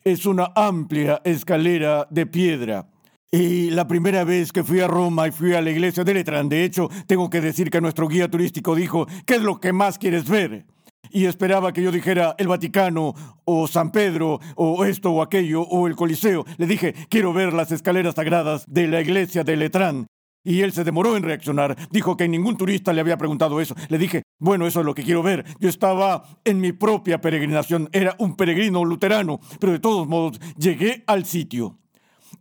Es 0.03 0.27
una 0.27 0.51
amplia 0.57 1.23
escalera 1.25 2.09
de 2.11 2.27
piedra. 2.27 2.89
Y 3.31 3.71
la 3.71 3.89
primera 3.89 4.23
vez 4.25 4.53
que 4.53 4.63
fui 4.63 4.81
a 4.81 4.87
Roma 4.87 5.27
y 5.27 5.33
fui 5.33 5.53
a 5.55 5.61
la 5.61 5.71
iglesia 5.71 6.05
de 6.05 6.15
Letrán, 6.15 6.49
de 6.49 6.65
hecho, 6.65 6.89
tengo 7.09 7.29
que 7.29 7.41
decir 7.41 7.71
que 7.71 7.81
nuestro 7.81 8.07
guía 8.07 8.31
turístico 8.31 8.77
dijo, 8.77 9.07
¿qué 9.27 9.37
es 9.37 9.43
lo 9.43 9.59
que 9.61 9.73
más 9.73 9.99
quieres 9.99 10.29
ver? 10.29 10.67
Y 11.11 11.27
esperaba 11.27 11.73
que 11.73 11.83
yo 11.83 11.91
dijera 11.91 12.35
el 12.39 12.49
Vaticano, 12.49 13.15
o 13.45 13.67
San 13.67 13.91
Pedro, 13.91 14.41
o 14.55 14.85
esto 14.85 15.11
o 15.11 15.23
aquello, 15.23 15.63
o 15.63 15.87
el 15.87 15.97
Coliseo. 15.97 16.45
Le 16.57 16.67
dije, 16.67 16.95
quiero 17.09 17.33
ver 17.33 17.53
las 17.53 17.73
escaleras 17.73 18.15
sagradas 18.15 18.65
de 18.69 18.87
la 18.87 19.01
iglesia 19.01 19.43
de 19.43 19.57
Letrán. 19.57 20.07
Y 20.45 20.61
él 20.61 20.73
se 20.73 20.85
demoró 20.85 21.17
en 21.17 21.25
reaccionar. 21.25 21.77
Dijo 21.91 22.17
que 22.17 22.29
ningún 22.29 22.57
turista 22.57 22.93
le 22.93 23.01
había 23.01 23.17
preguntado 23.17 23.61
eso. 23.61 23.75
Le 23.89 23.99
dije, 23.99 24.23
bueno, 24.39 24.69
eso 24.69 24.81
es 24.81 24.87
lo 24.87 24.95
que 24.95 25.03
quiero 25.03 25.25
ver. 25.25 25.45
Yo 25.59 25.69
estaba 25.69 26.23
en 26.45 26.61
mi 26.61 26.71
propia 26.71 27.21
peregrinación. 27.21 27.89
Era 27.93 28.15
un 28.21 28.37
peregrino 28.37 28.85
luterano. 28.85 29.41
Pero 29.59 29.73
de 29.73 29.81
todos 29.81 30.07
modos, 30.07 30.41
llegué 30.57 31.03
al 31.09 31.25
sitio 31.25 31.79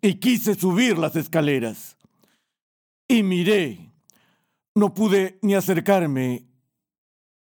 y 0.06 0.20
quise 0.20 0.54
subir 0.54 1.00
las 1.00 1.16
escaleras. 1.16 1.98
Y 3.08 3.24
miré, 3.24 3.92
no 4.76 4.94
pude 4.94 5.40
ni 5.42 5.56
acercarme 5.56 6.46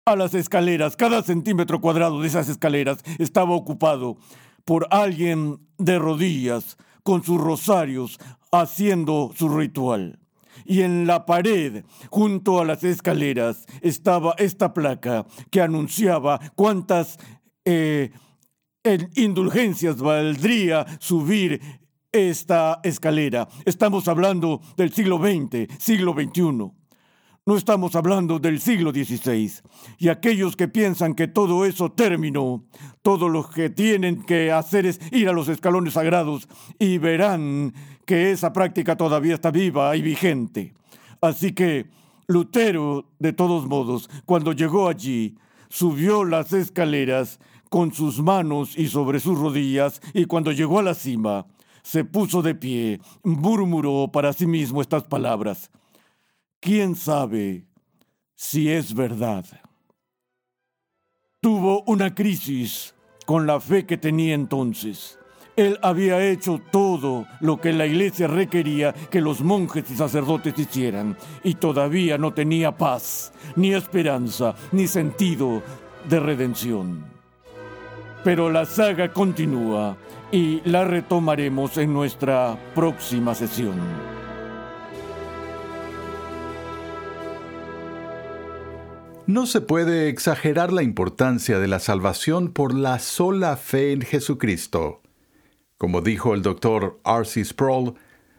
a 0.05 0.15
las 0.15 0.35
escaleras. 0.35 0.95
Cada 0.95 1.23
centímetro 1.23 1.81
cuadrado 1.81 2.21
de 2.21 2.29
esas 2.29 2.51
escaleras 2.51 3.03
estaba 3.19 3.53
ocupado 3.53 4.19
por 4.67 4.87
alguien 4.91 5.67
de 5.79 5.99
rodillas 5.99 6.77
con 7.03 7.25
sus 7.25 7.41
rosarios 7.41 8.19
haciendo 8.53 9.33
su 9.35 9.49
ritual. 9.49 10.19
Y 10.67 10.83
en 10.83 11.07
la 11.07 11.25
pared, 11.25 11.85
junto 12.11 12.61
a 12.61 12.67
las 12.67 12.85
escaleras, 12.85 13.65
estaba 13.81 14.35
esta 14.37 14.75
placa 14.75 15.25
que 15.51 15.63
anunciaba 15.63 16.39
cuántas 16.57 17.19
eh, 17.65 18.11
indulgencias 19.15 19.97
valdría 19.97 20.87
subir 20.99 21.80
esta 22.13 22.81
escalera. 22.83 23.49
Estamos 23.65 24.09
hablando 24.09 24.61
del 24.77 24.93
siglo 24.93 25.19
XX, 25.19 25.69
siglo 25.79 26.13
XXI. 26.13 26.73
No 27.47 27.57
estamos 27.57 27.97
hablando 27.97 28.39
del 28.39 28.61
siglo 28.61 28.91
XVI. 28.91 29.51
Y 29.99 30.09
aquellos 30.09 30.57
que 30.57 30.69
piensan 30.69 31.15
que 31.15 31.27
todo 31.27 31.65
eso 31.65 31.91
terminó, 31.91 32.65
todo 33.03 33.29
lo 33.29 33.49
que 33.49 33.71
tienen 33.71 34.23
que 34.23 34.53
hacer 34.53 34.87
es 34.87 35.01
ir 35.11 35.29
a 35.29 35.33
los 35.33 35.49
escalones 35.49 35.95
sagrados 35.95 36.49
y 36.79 36.99
verán 36.99 37.73
que 38.05 38.31
esa 38.31 38.53
práctica 38.53 38.97
todavía 38.97 39.35
está 39.35 39.51
viva 39.51 39.97
y 39.97 40.03
vigente. 40.03 40.75
Así 41.21 41.53
que 41.53 41.87
Lutero, 42.27 43.07
de 43.19 43.33
todos 43.33 43.67
modos, 43.67 44.09
cuando 44.27 44.53
llegó 44.53 44.89
allí, 44.89 45.37
subió 45.69 46.25
las 46.25 46.53
escaleras 46.53 47.41
con 47.69 47.93
sus 47.93 48.21
manos 48.21 48.77
y 48.77 48.89
sobre 48.89 49.21
sus 49.21 49.39
rodillas, 49.39 50.01
y 50.13 50.27
cuando 50.27 50.53
llegó 50.53 50.81
a 50.81 50.83
la 50.83 50.95
cima, 50.95 51.47
se 51.83 52.05
puso 52.05 52.43
de 52.43 52.55
pie, 52.55 53.01
murmuró 53.23 54.09
para 54.13 54.33
sí 54.33 54.47
mismo 54.47 54.81
estas 54.81 55.05
palabras. 55.05 55.71
¿Quién 56.61 56.95
sabe 56.95 57.67
si 58.35 58.71
es 58.71 58.95
verdad? 58.95 59.45
Tuvo 61.41 61.83
una 61.87 62.15
crisis 62.15 62.95
con 63.27 63.47
la 63.47 63.61
fe 63.61 63.87
que 63.87 63.97
tenía 63.97 64.35
entonces. 64.35 65.19
Él 65.57 65.79
había 65.83 66.25
hecho 66.25 66.61
todo 66.71 67.27
lo 67.41 67.61
que 67.61 67.73
la 67.73 67.87
iglesia 67.87 68.27
requería 68.27 68.93
que 68.93 69.21
los 69.21 69.41
monjes 69.41 69.91
y 69.91 69.97
sacerdotes 69.97 70.59
hicieran 70.59 71.17
y 71.45 71.55
todavía 71.55 72.19
no 72.19 72.33
tenía 72.33 72.77
paz, 72.77 73.33
ni 73.57 73.75
esperanza, 73.75 74.55
ni 74.73 74.87
sentido 74.87 75.63
de 76.09 76.21
redención. 76.21 77.10
Pero 78.23 78.51
la 78.51 78.67
saga 78.67 79.13
continúa 79.13 79.97
y 80.31 80.61
la 80.65 80.85
retomaremos 80.85 81.79
en 81.79 81.93
nuestra 81.93 82.59
próxima 82.75 83.35
sesión. 83.35 83.81
No 89.27 89.47
se 89.47 89.61
puede 89.61 90.09
exagerar 90.09 90.73
la 90.73 90.83
importancia 90.83 91.61
de 91.61 91.69
la 91.69 91.79
salvación 91.79 92.53
por 92.53 92.75
la 92.75 92.99
sola 92.99 93.57
fe 93.57 93.93
en 93.93 94.03
Jesucristo. 94.03 95.03
Como 95.79 96.01
dijo 96.01 96.35
el 96.35 96.43
doctor 96.43 97.01
R.C. 97.05 97.45
Sproul, 97.45 97.95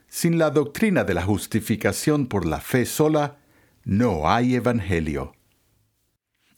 sin 0.09 0.37
la 0.37 0.49
doctrina 0.49 1.05
de 1.05 1.13
la 1.13 1.23
justificación 1.23 2.27
por 2.27 2.45
la 2.45 2.59
fe 2.59 2.85
sola, 2.85 3.37
no 3.85 4.29
hay 4.29 4.55
evangelio. 4.55 5.31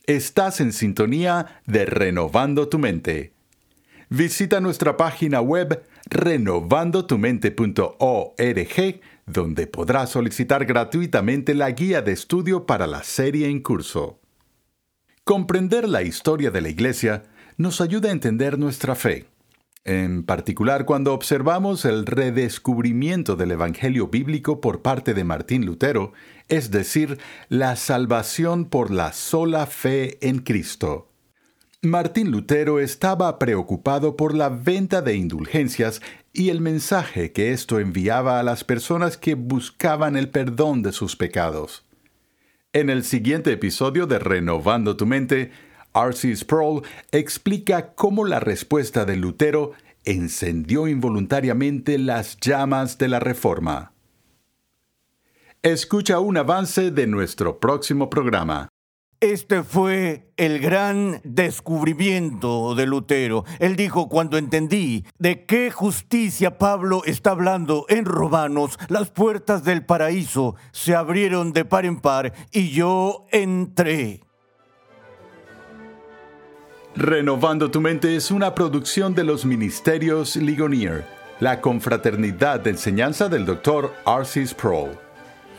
Estás 0.05 0.59
en 0.59 0.73
sintonía 0.73 1.61
de 1.65 1.85
Renovando 1.85 2.67
tu 2.67 2.79
Mente 2.79 3.33
visita 4.15 4.61
nuestra 4.61 4.95
página 4.95 5.41
web 5.41 5.83
renovandotumente.org, 6.05 9.01
donde 9.25 9.65
podrás 9.65 10.11
solicitar 10.11 10.65
gratuitamente 10.65 11.55
la 11.55 11.71
guía 11.71 12.03
de 12.03 12.11
estudio 12.11 12.67
para 12.67 12.85
la 12.85 13.01
serie 13.03 13.47
en 13.47 13.59
curso. 13.61 14.19
Comprender 15.23 15.89
la 15.89 16.03
historia 16.03 16.51
de 16.51 16.61
la 16.61 16.69
Iglesia 16.69 17.23
nos 17.57 17.81
ayuda 17.81 18.09
a 18.09 18.11
entender 18.11 18.59
nuestra 18.59 18.93
fe, 18.93 19.25
en 19.83 20.23
particular 20.23 20.85
cuando 20.85 21.11
observamos 21.13 21.83
el 21.83 22.05
redescubrimiento 22.05 23.35
del 23.35 23.49
Evangelio 23.51 24.09
bíblico 24.09 24.61
por 24.61 24.83
parte 24.83 25.15
de 25.15 25.23
Martín 25.23 25.65
Lutero, 25.65 26.13
es 26.49 26.71
decir, 26.71 27.17
la 27.49 27.75
salvación 27.75 28.65
por 28.65 28.91
la 28.91 29.13
sola 29.13 29.65
fe 29.65 30.17
en 30.21 30.39
Cristo. 30.39 31.09
Martín 31.81 32.31
Lutero 32.31 32.79
estaba 32.79 33.37
preocupado 33.39 34.15
por 34.15 34.33
la 34.33 34.47
venta 34.47 35.01
de 35.01 35.15
indulgencias 35.15 36.01
y 36.31 36.49
el 36.49 36.61
mensaje 36.61 37.33
que 37.33 37.51
esto 37.51 37.79
enviaba 37.79 38.39
a 38.39 38.43
las 38.43 38.63
personas 38.63 39.17
que 39.17 39.35
buscaban 39.35 40.15
el 40.15 40.29
perdón 40.29 40.81
de 40.81 40.93
sus 40.93 41.15
pecados. 41.17 41.85
En 42.71 42.89
el 42.89 43.03
siguiente 43.03 43.51
episodio 43.51 44.07
de 44.07 44.17
Renovando 44.17 44.95
tu 44.95 45.05
Mente, 45.05 45.51
R.C. 45.93 46.35
Sproul 46.35 46.83
explica 47.11 47.93
cómo 47.93 48.25
la 48.25 48.39
respuesta 48.39 49.05
de 49.05 49.17
Lutero 49.17 49.73
encendió 50.05 50.87
involuntariamente 50.87 51.97
las 51.97 52.37
llamas 52.39 52.97
de 52.97 53.09
la 53.09 53.19
reforma. 53.19 53.92
Escucha 55.65 56.19
un 56.19 56.35
avance 56.35 56.91
de 56.91 57.07
nuestro 57.07 57.57
próximo 57.57 58.09
programa. 58.09 58.67
Este 59.21 59.63
fue 59.63 60.33
el 60.35 60.59
gran 60.59 61.21
descubrimiento 61.23 62.75
de 62.75 62.85
Lutero. 62.85 63.45
Él 63.59 63.77
dijo, 63.77 64.09
cuando 64.09 64.37
entendí 64.37 65.05
de 65.19 65.45
qué 65.45 65.71
justicia 65.71 66.57
Pablo 66.57 67.03
está 67.05 67.31
hablando 67.31 67.85
en 67.87 68.03
Romanos, 68.03 68.77
las 68.89 69.09
puertas 69.11 69.63
del 69.63 69.85
paraíso 69.85 70.57
se 70.73 70.95
abrieron 70.95 71.53
de 71.53 71.63
par 71.63 71.85
en 71.85 72.01
par 72.01 72.33
y 72.51 72.71
yo 72.71 73.25
entré. 73.31 74.19
Renovando 76.93 77.71
tu 77.71 77.79
mente 77.79 78.17
es 78.17 78.31
una 78.31 78.53
producción 78.53 79.15
de 79.15 79.23
los 79.23 79.45
ministerios 79.45 80.35
Ligonier, 80.35 81.05
la 81.39 81.61
confraternidad 81.61 82.59
de 82.59 82.71
enseñanza 82.71 83.29
del 83.29 83.45
Dr. 83.45 83.93
Arcis 84.03 84.49
Sproul. 84.49 85.02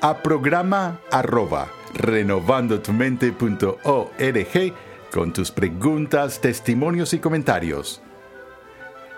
a 0.00 0.22
programa 0.22 1.00
arroba 1.10 1.68
renovandotumente.org 1.94 4.74
con 5.12 5.32
tus 5.32 5.50
preguntas, 5.50 6.40
testimonios 6.40 7.12
y 7.14 7.18
comentarios. 7.18 8.00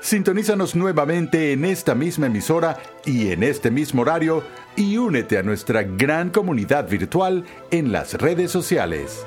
Sintonízanos 0.00 0.76
nuevamente 0.76 1.52
en 1.52 1.64
esta 1.64 1.96
misma 1.96 2.26
emisora 2.26 2.78
y 3.04 3.32
en 3.32 3.42
este 3.42 3.70
mismo 3.70 4.02
horario 4.02 4.44
y 4.76 4.96
únete 4.96 5.38
a 5.38 5.42
nuestra 5.42 5.82
gran 5.82 6.30
comunidad 6.30 6.88
virtual 6.88 7.44
en 7.72 7.90
las 7.90 8.14
redes 8.14 8.52
sociales. 8.52 9.26